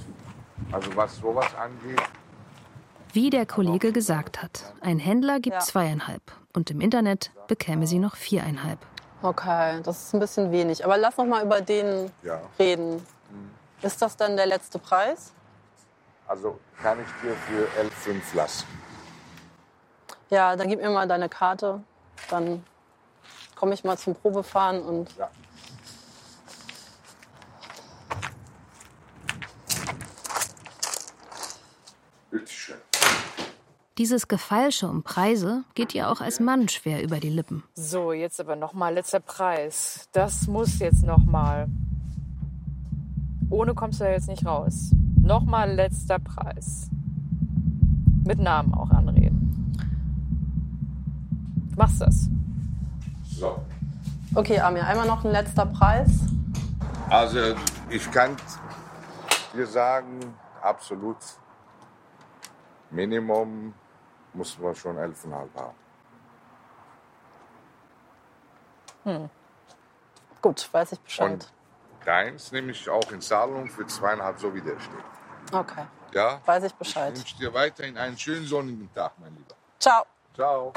also 0.73 0.97
was 0.97 1.17
sowas 1.17 1.55
angeht, 1.57 2.01
Wie 3.17 3.31
der 3.31 3.47
Kollege 3.47 3.93
gesagt 3.93 4.43
hat, 4.43 4.75
ein 4.83 4.99
Händler 4.99 5.41
gibt 5.41 5.55
Ja. 5.55 5.61
zweieinhalb 5.61 6.21
und 6.53 6.71
im 6.71 6.83
Internet 6.83 7.31
bekäme 7.49 7.87
sie 7.87 7.99
noch 7.99 8.15
viereinhalb. 8.15 8.79
Okay, 9.23 9.81
das 9.85 10.03
ist 10.03 10.13
ein 10.13 10.21
bisschen 10.21 10.53
wenig. 10.53 10.85
Aber 10.85 10.99
lass 10.99 11.17
noch 11.17 11.25
mal 11.25 11.43
über 11.43 11.63
den 11.63 12.13
ja. 12.23 12.43
reden. 12.59 13.03
Ist 13.81 14.03
das 14.03 14.19
dann 14.19 14.37
der 14.37 14.45
letzte 14.45 14.79
Preis? 14.79 15.33
Also 16.29 16.61
kann 16.83 16.99
ich 17.01 17.07
dir 17.23 17.35
für 17.35 17.67
11,5 17.81 18.37
lassen. 18.37 18.67
Ja, 20.29 20.55
dann 20.55 20.69
gib 20.69 20.83
mir 20.83 20.91
mal 20.91 21.09
deine 21.09 21.31
Karte. 21.31 21.83
Dann 22.29 22.63
komme 23.55 23.73
ich 23.73 23.83
mal 23.83 23.97
zum 23.97 24.15
Probefahren 24.15 24.83
und 24.83 25.17
Ja. 25.17 25.31
Bitteschön. 32.31 32.86
Dieses 33.99 34.29
Gefeilsche 34.29 34.89
um 34.89 35.03
Preise 35.03 35.65
geht 35.75 35.95
ihr 35.95 36.11
auch 36.11 36.21
als 36.21 36.39
Mann 36.39 36.69
schwer 36.69 37.03
über 37.03 37.19
die 37.19 37.31
Lippen. 37.31 37.63
So, 37.77 38.13
jetzt 38.13 38.39
aber 38.39 38.55
nochmal 38.55 38.93
letzter 38.93 39.21
Preis. 39.21 40.11
Das 40.13 40.47
muss 40.49 40.81
jetzt 40.81 41.03
nochmal. 41.03 41.67
Ohne 43.49 43.73
kommst 43.73 44.01
du 44.01 44.05
ja 44.05 44.11
jetzt 44.11 44.29
nicht 44.29 44.45
raus. 44.45 44.91
Nochmal 45.19 45.73
letzter 45.73 46.19
Preis. 46.19 46.91
Mit 48.27 48.39
Namen 48.39 48.75
auch 48.75 48.91
anreden. 48.91 49.73
Du 51.71 51.77
machst 51.77 52.03
das. 52.03 52.29
So. 53.25 53.59
Okay, 54.35 54.61
Amir, 54.61 54.87
einmal 54.87 55.07
noch 55.07 55.25
ein 55.25 55.33
letzter 55.33 55.65
Preis. 55.65 56.11
Also 57.09 57.55
ich 57.89 58.11
kann 58.11 58.37
dir 59.55 59.67
sagen, 59.67 60.21
absolut 60.61 61.17
Minimum 62.91 63.73
muss 64.37 64.59
man 64.59 64.75
schon 64.75 64.97
11,5 64.99 65.49
haben. 65.57 65.75
Gut, 70.43 70.69
weiß 70.73 70.93
ich 70.93 71.01
Bescheid. 71.01 71.33
Und 71.33 71.53
deins 72.05 72.53
nehme 72.53 72.73
ich 72.73 72.89
auch 72.89 73.11
in 73.13 73.21
Zahlung 73.21 73.69
für 73.69 73.87
zweieinhalb, 73.87 74.39
so 74.39 74.53
wie 74.55 74.61
der 74.61 74.79
steht. 74.81 75.05
Okay, 75.53 75.87
Ja? 76.13 76.41
weiß 76.45 76.65
ich 76.65 76.73
Ich 76.73 76.79
Bescheid. 76.79 77.17
wünsche 77.17 77.37
dir 77.37 77.55
weiterhin 77.55 77.97
einen 77.97 78.19
schönen 78.19 78.47
sonnigen 78.47 78.93
Tag, 78.93 79.13
mein 79.19 79.35
Lieber. 79.37 79.55
Ciao. 79.79 80.05
Ciao. 80.35 80.73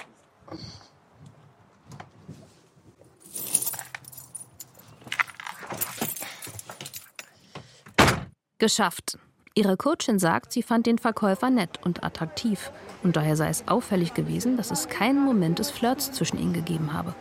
Geschafft. 8.58 9.18
Ihre 9.60 9.76
Coachin 9.76 10.20
sagt, 10.20 10.54
sie 10.54 10.64
fand 10.64 10.86
den 10.86 10.98
Verkäufer 10.98 11.50
nett 11.50 11.82
und 11.84 12.02
attraktiv. 12.02 12.72
Und 13.04 13.18
daher 13.18 13.36
sei 13.36 13.50
es 13.50 13.68
auffällig 13.68 14.14
gewesen, 14.14 14.56
dass 14.56 14.72
es 14.72 14.88
keinen 14.88 15.20
Moment 15.20 15.60
des 15.60 15.70
Flirts 15.70 16.14
zwischen 16.14 16.40
ihnen 16.40 16.54
gegeben 16.54 16.94
habe. 16.94 17.14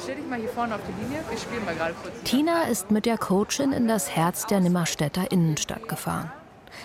Stell 0.00 0.14
dich 0.14 0.28
mal 0.28 0.38
hier 0.38 0.50
vorne 0.50 0.76
auf 0.76 0.80
die 0.86 1.02
Linie. 1.02 1.18
Wir 1.28 1.36
spielen 1.36 1.64
mal 1.64 1.74
gerade 1.74 1.94
kurz. 2.00 2.14
Tina 2.22 2.62
ist 2.70 2.92
mit 2.92 3.06
der 3.06 3.18
Coachin 3.18 3.72
in 3.72 3.88
das 3.88 4.14
Herz 4.14 4.46
der 4.46 4.60
Nimmerstädter 4.60 5.32
Innenstadt 5.32 5.88
gefahren. 5.88 6.30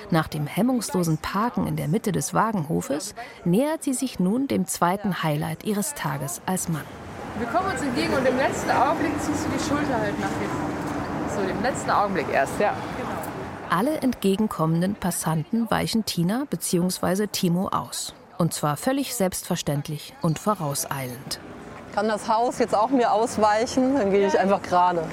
Nach 0.10 0.28
dem 0.28 0.48
hemmungslosen 0.48 1.20
Parken 1.20 1.68
in 1.68 1.76
der 1.76 1.88
Mitte 1.88 2.12
des 2.12 2.34
Wagenhofes 2.34 3.14
nähert 3.44 3.84
sie 3.84 3.94
sich 3.94 4.18
nun 4.18 4.48
dem 4.48 4.66
zweiten 4.66 5.22
Highlight 5.22 5.66
ihres 5.66 5.94
Tages 5.94 6.42
als 6.48 6.68
Mann. 6.68 6.82
Wir 7.38 7.46
kommen 7.50 7.72
uns 7.72 7.80
entgegen 7.84 8.12
und 8.12 8.28
im 8.28 8.38
letzten 8.38 8.72
Augenblick 8.72 9.14
ziehst 9.22 9.46
du 9.46 9.50
die 9.56 9.64
Schulter 9.70 10.00
halt 10.00 10.20
nach 10.20 10.32
hinten. 10.40 10.76
So, 11.36 11.42
im 11.42 11.62
letzten 11.62 11.92
Augenblick 11.92 12.28
erst, 12.34 12.60
ja. 12.60 12.74
Alle 13.70 13.98
entgegenkommenden 13.98 14.96
Passanten 14.96 15.70
weichen 15.70 16.06
Tina 16.06 16.46
bzw. 16.50 17.28
Timo 17.28 17.70
aus. 17.70 18.14
Und 18.38 18.54
zwar 18.54 18.78
völlig 18.78 19.16
selbstverständlich 19.16 20.14
und 20.22 20.40
vorauseilend. 20.40 21.40
Kann 21.94 22.08
das 22.08 22.28
Haus 22.28 22.60
jetzt 22.60 22.76
auch 22.76 22.90
mir 22.90 23.12
ausweichen? 23.12 23.96
Dann 23.96 24.12
gehe 24.12 24.28
ich 24.28 24.38
einfach 24.38 24.62
gerade. 24.62 25.04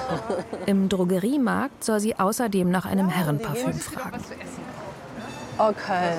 Im 0.66 0.88
Drogeriemarkt 0.88 1.84
soll 1.84 2.00
sie 2.00 2.18
außerdem 2.18 2.70
nach 2.70 2.84
einem 2.84 3.08
Herrenparfüm 3.08 3.72
fragen. 3.74 4.22
Okay. 5.58 6.12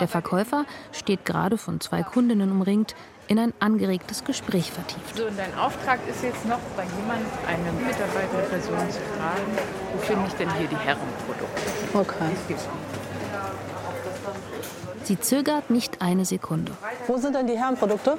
Der 0.00 0.08
Verkäufer 0.08 0.64
steht 0.92 1.24
gerade 1.24 1.58
von 1.58 1.80
zwei 1.80 2.02
Kundinnen 2.02 2.50
umringt, 2.50 2.94
in 3.28 3.38
ein 3.38 3.52
angeregtes 3.60 4.24
Gespräch 4.24 4.72
vertieft. 4.72 5.16
So, 5.16 5.26
und 5.26 5.38
dein 5.38 5.56
Auftrag 5.56 6.00
ist 6.08 6.22
jetzt 6.22 6.44
noch 6.46 6.58
bei 6.76 6.84
jemand, 6.84 7.26
eine 7.46 7.72
Mitarbeiterperson 7.72 8.90
zu 8.90 9.00
fragen, 9.16 9.58
wo 9.92 9.98
finde 9.98 10.24
ich 10.26 10.34
denn 10.34 10.52
hier 10.54 10.66
die 10.66 10.76
Herrenprodukte? 10.76 11.62
Okay. 11.94 12.56
Sie 15.04 15.20
zögert 15.20 15.70
nicht 15.70 16.02
eine 16.02 16.24
Sekunde. 16.24 16.72
Wo 17.06 17.16
sind 17.18 17.34
denn 17.34 17.46
die 17.46 17.56
Herrenprodukte? 17.56 18.18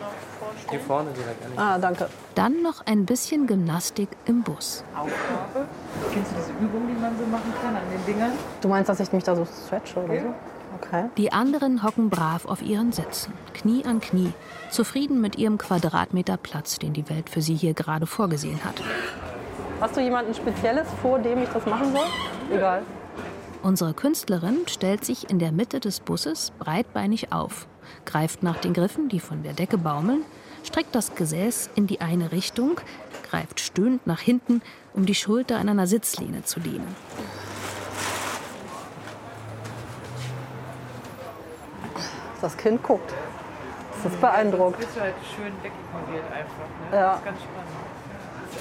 Hier 0.69 0.79
vorne 0.79 1.11
direkt. 1.11 1.43
Ah, 1.57 1.77
danke. 1.79 2.09
Dann 2.35 2.61
noch 2.61 2.85
ein 2.85 3.05
bisschen 3.05 3.47
Gymnastik 3.47 4.09
im 4.25 4.43
Bus. 4.43 4.83
Aufgabe. 4.95 5.67
Kennst 6.13 6.31
du 6.31 6.35
diese 6.35 6.51
Übung, 6.63 6.87
die 6.87 6.99
man 6.99 7.17
so 7.17 7.25
machen 7.25 7.53
kann 7.61 7.75
an 7.75 7.83
den 7.91 8.05
Dingern? 8.05 8.31
Du 8.61 8.67
meinst, 8.67 8.89
dass 8.89 8.99
ich 8.99 9.11
mich 9.11 9.23
da 9.23 9.35
so 9.35 9.45
stretche 9.45 9.99
oder 9.99 10.21
so? 10.21 10.33
Okay. 10.81 11.09
Die 11.17 11.31
anderen 11.31 11.83
hocken 11.83 12.09
brav 12.09 12.45
auf 12.45 12.61
ihren 12.61 12.91
Sitzen, 12.91 13.33
Knie 13.53 13.85
an 13.85 13.99
Knie, 13.99 14.31
zufrieden 14.71 15.21
mit 15.21 15.37
ihrem 15.37 15.57
Quadratmeter 15.57 16.37
Platz, 16.37 16.79
den 16.79 16.93
die 16.93 17.09
Welt 17.09 17.29
für 17.29 17.41
sie 17.41 17.55
hier 17.55 17.73
gerade 17.73 18.07
vorgesehen 18.07 18.63
hat. 18.63 18.81
Hast 19.81 19.95
du 19.95 20.01
jemanden 20.01 20.33
Spezielles, 20.33 20.87
vor 21.01 21.19
dem 21.19 21.43
ich 21.43 21.49
das 21.49 21.65
machen 21.65 21.91
soll? 21.91 22.05
Egal. 22.55 22.83
Unsere 23.61 23.93
Künstlerin 23.93 24.59
stellt 24.67 25.03
sich 25.03 25.29
in 25.29 25.37
der 25.37 25.51
Mitte 25.51 25.81
des 25.81 25.99
Busses 25.99 26.51
breitbeinig 26.59 27.33
auf, 27.33 27.67
greift 28.05 28.41
nach 28.41 28.57
den 28.57 28.73
Griffen, 28.73 29.09
die 29.09 29.19
von 29.19 29.43
der 29.43 29.53
Decke 29.53 29.77
baumeln, 29.77 30.23
streckt 30.63 30.95
das 30.95 31.15
Gesäß 31.15 31.69
in 31.75 31.85
die 31.85 31.99
eine 31.99 32.31
Richtung, 32.31 32.79
greift 33.29 33.59
stöhnend 33.59 34.07
nach 34.07 34.21
hinten, 34.21 34.61
um 34.93 35.05
die 35.05 35.15
Schulter 35.15 35.57
an 35.57 35.67
einer 35.67 35.87
Sitzlehne 35.87 36.43
zu 36.43 36.59
lehnen. 36.61 36.87
Das 42.41 42.55
Kind 42.55 42.81
guckt. 42.83 43.13
Das 44.03 44.13
ist 44.13 44.21
beeindruckt. 44.21 44.81
Du 44.81 44.85
bist 44.85 44.99
halt 44.99 45.15
schön 45.35 45.53
wegignoriert 45.61 46.31
einfach. 46.31 46.67
Ne? 46.91 46.97
Ja. 46.97 47.11
Das 47.11 47.19
ist 47.19 47.25
ganz 47.25 47.39
spannend. 47.41 47.89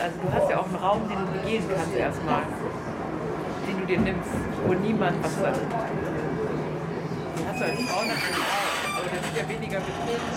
Also 0.03 0.17
du 0.21 0.33
hast 0.33 0.51
ja 0.51 0.59
auch 0.59 0.67
einen 0.67 0.75
Raum, 0.77 1.09
den 1.09 1.19
du 1.19 1.27
begehen 1.41 1.65
kannst 1.75 1.95
erstmal. 1.95 2.43
Den 3.67 3.81
du 3.81 3.87
dir 3.87 4.01
nimmst, 4.01 4.31
wo 4.67 4.75
niemand 4.75 5.23
was 5.25 5.39
sagt. 5.39 5.57
Den 7.37 7.49
hast 7.49 7.61
du 7.61 7.65
als 7.65 7.81
Frau 7.83 8.03
natürlich 8.03 8.37
auch, 8.37 8.99
aber 8.99 9.09
der 9.09 9.23
wird 9.23 9.37
ja 9.37 9.49
weniger 9.49 9.79
betreten. 9.79 10.29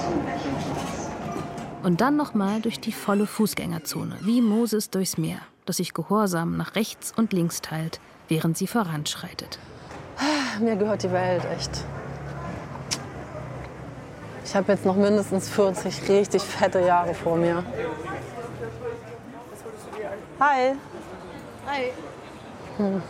Und 1.83 2.01
dann 2.01 2.15
nochmal 2.15 2.61
durch 2.61 2.79
die 2.79 2.91
volle 2.91 3.25
Fußgängerzone, 3.25 4.17
wie 4.21 4.41
Moses 4.41 4.91
durchs 4.91 5.17
Meer, 5.17 5.39
das 5.65 5.77
sich 5.77 5.95
gehorsam 5.95 6.57
nach 6.57 6.75
rechts 6.75 7.11
und 7.15 7.33
links 7.33 7.61
teilt, 7.61 7.99
während 8.27 8.55
sie 8.55 8.67
voranschreitet. 8.67 9.57
Mir 10.59 10.75
gehört 10.75 11.01
die 11.01 11.11
Welt, 11.11 11.43
echt. 11.55 11.83
Ich 14.51 14.57
habe 14.57 14.73
jetzt 14.73 14.85
noch 14.85 14.97
mindestens 14.97 15.47
40 15.47 16.09
richtig 16.09 16.41
fette 16.41 16.81
Jahre 16.81 17.13
vor 17.13 17.37
mir. 17.37 17.63
Hi. 20.41 20.73
Hi. 21.65 21.91
Hm. 22.75 23.01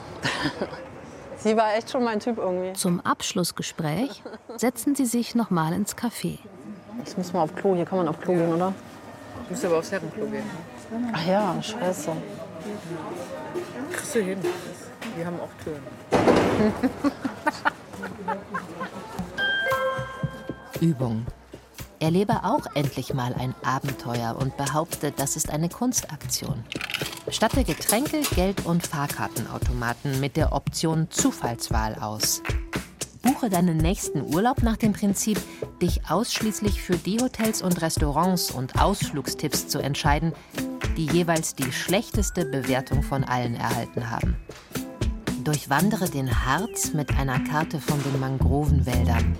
Sie 1.37 1.57
war 1.57 1.73
echt 1.73 1.89
schon 1.89 2.03
mein 2.03 2.19
Typ 2.19 2.37
irgendwie. 2.37 2.73
Zum 2.73 2.99
Abschlussgespräch 2.99 4.21
setzen 4.55 4.93
sie 4.93 5.07
sich 5.07 5.33
nochmal 5.33 5.73
ins 5.73 5.97
Café. 5.97 6.37
Ich 7.07 7.17
muss 7.17 7.33
mal 7.33 7.41
auf 7.41 7.55
Klo. 7.55 7.75
Hier 7.75 7.85
kann 7.85 7.97
man 7.97 8.07
auf 8.07 8.21
Klo 8.21 8.33
gehen, 8.33 8.53
oder? 8.53 8.71
Du 9.47 9.53
musst 9.53 9.65
aber 9.65 9.79
aufs 9.79 9.91
Herrenklo 9.91 10.27
gehen. 10.27 10.47
Ach 11.11 11.25
ja, 11.25 11.55
scheiße. 11.59 12.11
Kriegst 13.91 14.13
du 14.13 14.19
hin. 14.19 14.37
Wir 15.15 15.25
haben 15.25 15.39
auch 15.39 15.49
Türen. 15.63 15.81
Übung. 20.81 21.25
Erlebe 21.99 22.43
auch 22.43 22.65
endlich 22.73 23.13
mal 23.13 23.33
ein 23.35 23.53
Abenteuer 23.63 24.35
und 24.37 24.57
behaupte, 24.57 25.11
das 25.11 25.35
ist 25.35 25.51
eine 25.51 25.69
Kunstaktion. 25.69 26.63
Statte 27.29 27.63
Getränke, 27.63 28.21
Geld- 28.35 28.65
und 28.65 28.85
Fahrkartenautomaten 28.85 30.19
mit 30.19 30.35
der 30.35 30.51
Option 30.51 31.09
Zufallswahl 31.11 31.95
aus. 31.95 32.41
Buche 33.21 33.51
deinen 33.51 33.77
nächsten 33.77 34.21
Urlaub 34.33 34.63
nach 34.63 34.77
dem 34.77 34.93
Prinzip, 34.93 35.39
dich 35.79 36.09
ausschließlich 36.09 36.81
für 36.81 36.95
die 36.95 37.19
Hotels 37.21 37.61
und 37.61 37.79
Restaurants 37.79 38.49
und 38.49 38.81
Ausflugstipps 38.81 39.67
zu 39.67 39.77
entscheiden, 39.77 40.33
die 40.97 41.05
jeweils 41.05 41.53
die 41.53 41.71
schlechteste 41.71 42.45
Bewertung 42.45 43.03
von 43.03 43.23
allen 43.23 43.53
erhalten 43.53 44.09
haben. 44.09 44.35
Durchwandere 45.43 46.09
den 46.09 46.45
Harz 46.45 46.93
mit 46.93 47.15
einer 47.17 47.39
Karte 47.39 47.79
von 47.79 48.01
den 48.03 48.19
Mangrovenwäldern. 48.19 49.37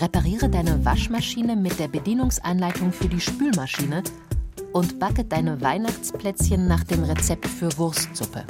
Repariere 0.00 0.50
deine 0.50 0.84
Waschmaschine 0.84 1.56
mit 1.56 1.78
der 1.78 1.88
Bedienungsanleitung 1.88 2.92
für 2.92 3.08
die 3.08 3.20
Spülmaschine 3.20 4.02
und 4.74 4.98
backe 4.98 5.24
deine 5.24 5.58
Weihnachtsplätzchen 5.62 6.68
nach 6.68 6.84
dem 6.84 7.02
Rezept 7.04 7.46
für 7.46 7.76
Wurstsuppe. 7.78 8.44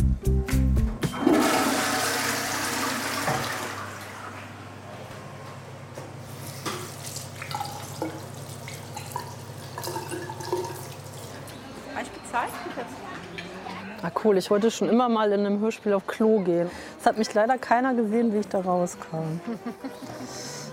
Ah, 14.03 14.11
cool. 14.25 14.37
Ich 14.37 14.51
wollte 14.51 14.71
schon 14.71 14.89
immer 14.89 15.09
mal 15.09 15.33
in 15.33 15.47
einem 15.47 15.61
Hörspiel 15.61 15.93
auf 15.93 16.07
Klo 16.07 16.41
gehen. 16.41 16.71
Es 17.01 17.07
hat 17.07 17.19
mich 17.19 17.33
leider 17.35 17.57
keiner 17.57 17.95
gesehen, 17.95 18.33
wie 18.33 18.39
ich 18.39 18.49
da 18.49 18.61
rauskam. 18.61 19.41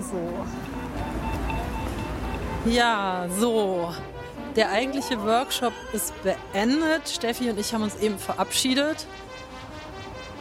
So. 0.00 0.46
Ja, 2.70 3.26
so. 3.38 3.94
Der 4.56 4.70
eigentliche 4.70 5.22
Workshop 5.22 5.72
ist 5.92 6.12
beendet. 6.22 7.08
Steffi 7.08 7.50
und 7.50 7.58
ich 7.58 7.72
haben 7.72 7.82
uns 7.82 7.96
eben 7.96 8.18
verabschiedet. 8.18 9.06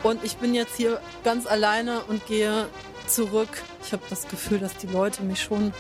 Und 0.04 0.24
ich 0.24 0.38
bin 0.38 0.54
jetzt 0.54 0.76
hier 0.78 1.00
ganz 1.24 1.46
alleine 1.46 2.02
und 2.08 2.26
gehe 2.26 2.68
zurück. 3.08 3.62
Ich 3.84 3.92
habe 3.92 4.04
das 4.10 4.28
Gefühl, 4.28 4.60
dass 4.60 4.76
die 4.78 4.88
Leute 4.88 5.24
mich 5.24 5.42
schon 5.42 5.74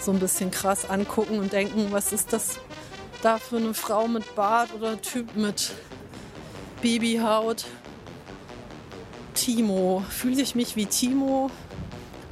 so 0.00 0.12
ein 0.12 0.18
bisschen 0.18 0.50
krass 0.50 0.88
angucken 0.88 1.38
und 1.38 1.52
denken, 1.52 1.88
was 1.90 2.12
ist 2.12 2.32
das 2.32 2.58
da 3.22 3.38
für 3.38 3.56
eine 3.56 3.72
Frau 3.72 4.08
mit 4.08 4.34
Bart 4.34 4.74
oder 4.74 5.00
Typ 5.00 5.34
mit 5.36 5.72
Babyhaut? 6.82 7.64
Timo. 9.34 10.04
Fühle 10.10 10.42
ich 10.42 10.54
mich 10.54 10.76
wie 10.76 10.86
Timo? 10.86 11.50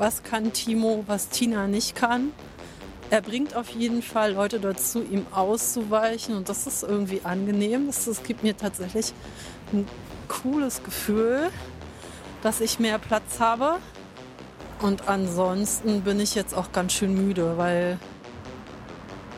Was 0.00 0.22
kann 0.22 0.54
Timo, 0.54 1.04
was 1.08 1.28
Tina 1.28 1.66
nicht 1.66 1.94
kann? 1.94 2.32
Er 3.10 3.20
bringt 3.20 3.54
auf 3.54 3.68
jeden 3.68 4.00
Fall 4.00 4.32
Leute 4.32 4.58
dazu, 4.58 5.02
ihm 5.02 5.26
auszuweichen 5.30 6.34
und 6.34 6.48
das 6.48 6.66
ist 6.66 6.82
irgendwie 6.84 7.20
angenehm. 7.22 7.86
Das, 7.86 8.06
das 8.06 8.22
gibt 8.22 8.42
mir 8.42 8.56
tatsächlich 8.56 9.12
ein 9.74 9.86
cooles 10.26 10.82
Gefühl, 10.82 11.50
dass 12.42 12.62
ich 12.62 12.80
mehr 12.80 12.98
Platz 12.98 13.40
habe. 13.40 13.76
Und 14.80 15.06
ansonsten 15.06 16.00
bin 16.00 16.18
ich 16.18 16.34
jetzt 16.34 16.54
auch 16.54 16.72
ganz 16.72 16.94
schön 16.94 17.12
müde, 17.12 17.58
weil 17.58 17.98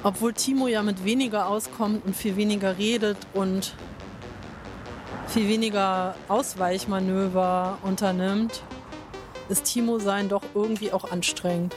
obwohl 0.04 0.32
Timo 0.32 0.68
ja 0.68 0.84
mit 0.84 1.04
weniger 1.04 1.48
auskommt 1.48 2.06
und 2.06 2.14
viel 2.14 2.36
weniger 2.36 2.78
redet 2.78 3.18
und 3.34 3.74
viel 5.26 5.48
weniger 5.48 6.14
Ausweichmanöver 6.28 7.78
unternimmt, 7.82 8.62
ist 9.52 9.64
Timo 9.64 9.98
sein 9.98 10.30
doch 10.30 10.42
irgendwie 10.54 10.92
auch 10.92 11.12
anstrengend. 11.12 11.76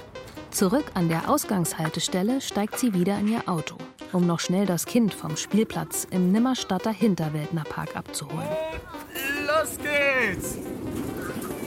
Zurück 0.50 0.86
an 0.94 1.10
der 1.10 1.30
Ausgangshaltestelle 1.30 2.40
steigt 2.40 2.80
sie 2.80 2.94
wieder 2.94 3.20
in 3.20 3.28
ihr 3.28 3.50
Auto, 3.50 3.76
um 4.14 4.26
noch 4.26 4.40
schnell 4.40 4.66
das 4.66 4.86
Kind 4.86 5.14
vom 5.14 5.36
Spielplatz 5.36 6.08
im 6.10 6.32
Nimmerstadter 6.32 6.92
Hinterwäldnerpark 6.92 7.98
abzuholen. 7.98 8.48
Los 9.46 9.78
geht's! 9.78 10.58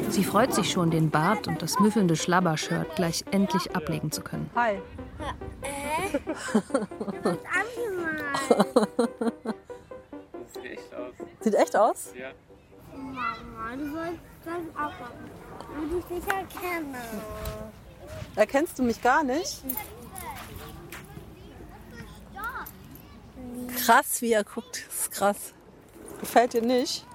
Sie 0.09 0.25
freut 0.25 0.55
sich 0.55 0.71
schon, 0.71 0.91
den 0.91 1.11
Bart 1.11 1.47
und 1.47 1.61
das 1.61 1.79
müffelnde 1.79 2.17
Schlabbershirt 2.17 2.97
gleich 2.97 3.23
endlich 3.31 3.77
ablegen 3.77 4.11
zu 4.11 4.23
können. 4.23 4.49
Hi. 4.57 4.79
Sieht 10.55 10.65
echt 10.65 10.95
aus. 10.95 11.13
Sieht 11.41 11.55
echt 11.55 11.77
aus? 11.77 12.15
Ja. 12.19 12.31
Mama, 12.97 13.77
du 13.77 13.93
sollst 13.93 14.21
das 14.47 14.55
auch 14.75 14.99
machen. 14.99 15.38
Würde 15.75 15.99
ich 15.99 16.05
dich 16.05 16.33
erkennen. 16.33 16.95
Erkennst 18.37 18.79
du 18.79 18.83
mich 18.83 19.01
gar 19.03 19.23
nicht? 19.25 19.63
Krass, 23.77 24.21
wie 24.23 24.33
er 24.33 24.45
guckt. 24.45 24.85
Das 24.87 24.97
ist 24.97 25.11
krass. 25.13 25.37
Gefällt 26.21 26.53
dir 26.53 26.63
nicht? 26.63 27.07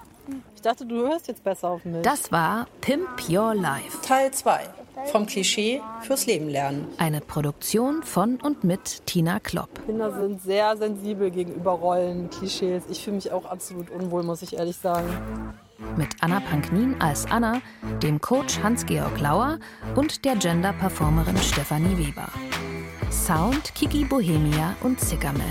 Ich 0.54 0.62
dachte, 0.62 0.86
du 0.86 1.06
hörst 1.06 1.28
jetzt 1.28 1.44
besser 1.44 1.68
auf 1.68 1.84
mich. 1.84 2.02
Das 2.02 2.32
war 2.32 2.66
Pimp 2.80 3.28
Your 3.28 3.54
Life. 3.54 4.00
Teil 4.02 4.30
2. 4.32 4.68
Vom 5.06 5.26
Klischee 5.26 5.82
fürs 6.00 6.24
Leben 6.26 6.48
lernen. 6.48 6.88
Eine 6.98 7.20
Produktion 7.20 8.02
von 8.02 8.40
und 8.40 8.64
mit 8.64 9.06
Tina 9.06 9.40
Klopp. 9.40 9.84
Kinder 9.84 10.12
sind 10.12 10.40
sehr 10.42 10.76
sensibel 10.76 11.30
gegenüber 11.30 11.72
Rollen, 11.72 12.30
Klischees. 12.30 12.84
Ich 12.88 13.04
fühle 13.04 13.16
mich 13.16 13.30
auch 13.30 13.44
absolut 13.44 13.90
unwohl, 13.90 14.22
muss 14.22 14.40
ich 14.42 14.56
ehrlich 14.56 14.76
sagen. 14.76 15.08
Mit 15.96 16.08
Anna 16.20 16.40
Panknin 16.40 17.00
als 17.00 17.26
Anna, 17.26 17.60
dem 18.02 18.20
Coach 18.20 18.60
Hans-Georg 18.62 19.18
Lauer 19.20 19.58
und 19.96 20.24
der 20.24 20.36
Gender-Performerin 20.36 21.36
Stefanie 21.38 21.98
Weber. 21.98 22.28
Sound 23.10 23.74
Kiki 23.74 24.04
Bohemia 24.04 24.76
und 24.82 25.00
Zickerman. 25.00 25.42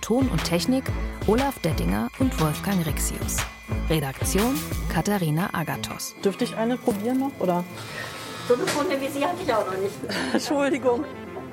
Ton 0.00 0.28
und 0.28 0.42
Technik 0.44 0.84
Olaf 1.26 1.58
Dettinger 1.60 2.08
und 2.18 2.40
Wolfgang 2.40 2.84
Rixius. 2.86 3.36
Redaktion 3.88 4.58
Katharina 4.92 5.50
Agathos. 5.52 6.14
Dürfte 6.24 6.44
ich 6.44 6.56
eine 6.56 6.76
probieren 6.76 7.18
noch? 7.18 7.32
Oder? 7.38 7.64
So 8.48 8.54
eine 8.54 8.66
Funde 8.66 9.00
wie 9.00 9.08
sie 9.08 9.24
hatte 9.24 9.42
ich 9.44 9.52
auch 9.52 9.66
noch 9.66 9.78
nicht. 9.78 9.94
Entschuldigung. 10.32 11.04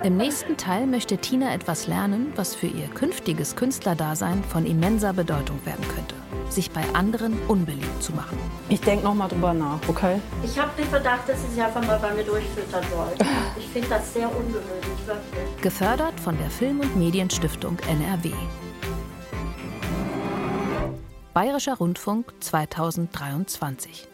Im 0.04 0.16
nächsten 0.16 0.58
Teil 0.58 0.86
möchte 0.86 1.18
Tina 1.18 1.52
etwas 1.54 1.88
lernen, 1.88 2.32
was 2.36 2.54
für 2.54 2.68
ihr 2.68 2.88
künftiges 2.88 3.56
Künstlerdasein 3.56 4.44
von 4.44 4.66
immenser 4.66 5.12
Bedeutung 5.12 5.60
werden 5.66 5.84
könnte. 5.88 6.14
Sich 6.50 6.70
bei 6.70 6.84
anderen 6.94 7.40
unbeliebt 7.48 8.04
zu 8.04 8.14
machen. 8.14 8.38
Ich 8.70 8.80
denke 8.80 9.04
noch 9.06 9.16
mal 9.16 9.28
drüber 9.28 9.56
nach, 9.56 9.80
okay? 9.88 10.22
Ich 10.44 10.58
habe 10.60 10.70
den 10.78 10.88
Verdacht, 10.88 11.28
dass 11.28 11.42
sie 11.42 11.50
sich 11.50 11.64
einfach 11.64 11.86
mal 11.86 11.98
bei 11.98 12.14
mir 12.14 12.24
durchfüttern 12.24 12.86
wollen. 12.96 13.18
Ich 13.58 13.66
finde 13.68 13.90
das 13.90 14.14
sehr 14.14 14.30
ungewöhnlich, 14.30 15.08
wirklich. 15.08 15.62
Gefördert 15.62 16.20
von 16.20 16.38
der 16.38 16.52
Film- 16.52 16.80
und 16.80 16.96
Medienstiftung 16.96 17.80
NRW. 17.90 18.32
Bayerischer 21.34 21.76
Rundfunk 21.76 22.34
2023. 22.40 24.08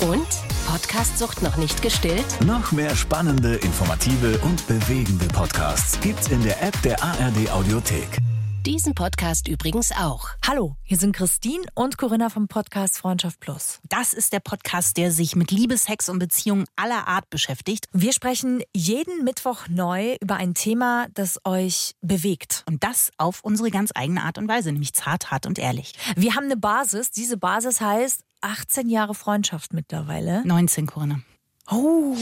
Und? 0.00 0.26
Podcastsucht 0.66 1.40
noch 1.42 1.56
nicht 1.56 1.80
gestillt? 1.80 2.26
Noch 2.44 2.70
mehr 2.70 2.94
spannende, 2.94 3.54
informative 3.56 4.38
und 4.40 4.66
bewegende 4.66 5.26
Podcasts 5.26 5.98
gibt's 6.00 6.28
in 6.28 6.42
der 6.42 6.62
App 6.62 6.80
der 6.82 7.02
ARD 7.02 7.50
Audiothek. 7.50 8.18
Diesen 8.66 8.94
Podcast 8.94 9.48
übrigens 9.48 9.92
auch. 9.92 10.28
Hallo, 10.46 10.76
hier 10.82 10.98
sind 10.98 11.14
Christine 11.14 11.64
und 11.74 11.96
Corinna 11.96 12.28
vom 12.28 12.48
Podcast 12.48 12.98
Freundschaft 12.98 13.40
Plus. 13.40 13.78
Das 13.88 14.12
ist 14.12 14.32
der 14.32 14.40
Podcast, 14.40 14.96
der 14.96 15.12
sich 15.12 15.36
mit 15.36 15.50
Liebe, 15.50 15.78
Sex 15.78 16.08
und 16.08 16.18
Beziehungen 16.18 16.66
aller 16.74 17.06
Art 17.06 17.30
beschäftigt. 17.30 17.86
Wir 17.92 18.12
sprechen 18.12 18.62
jeden 18.74 19.24
Mittwoch 19.24 19.68
neu 19.68 20.16
über 20.20 20.34
ein 20.34 20.54
Thema, 20.54 21.06
das 21.14 21.38
euch 21.44 21.92
bewegt. 22.02 22.64
Und 22.68 22.82
das 22.82 23.12
auf 23.18 23.40
unsere 23.44 23.70
ganz 23.70 23.92
eigene 23.94 24.24
Art 24.24 24.36
und 24.36 24.48
Weise, 24.48 24.72
nämlich 24.72 24.92
zart, 24.92 25.30
hart 25.30 25.46
und 25.46 25.58
ehrlich. 25.58 25.92
Wir 26.16 26.34
haben 26.34 26.46
eine 26.46 26.56
Basis. 26.56 27.12
Diese 27.12 27.36
Basis 27.38 27.80
heißt 27.80 28.24
18 28.46 28.88
Jahre 28.88 29.14
Freundschaft 29.14 29.72
mittlerweile. 29.72 30.46
19, 30.46 30.86
Corinna. 30.86 31.20
Oh. 31.68 32.16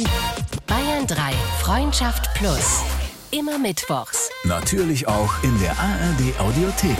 Bayern 0.66 1.06
3, 1.06 1.32
Freundschaft 1.60 2.32
Plus. 2.34 2.82
Immer 3.30 3.58
mittwochs. 3.58 4.30
Natürlich 4.44 5.06
auch 5.06 5.42
in 5.42 5.58
der 5.60 5.72
ARD 5.72 6.40
Audiothek. 6.40 6.96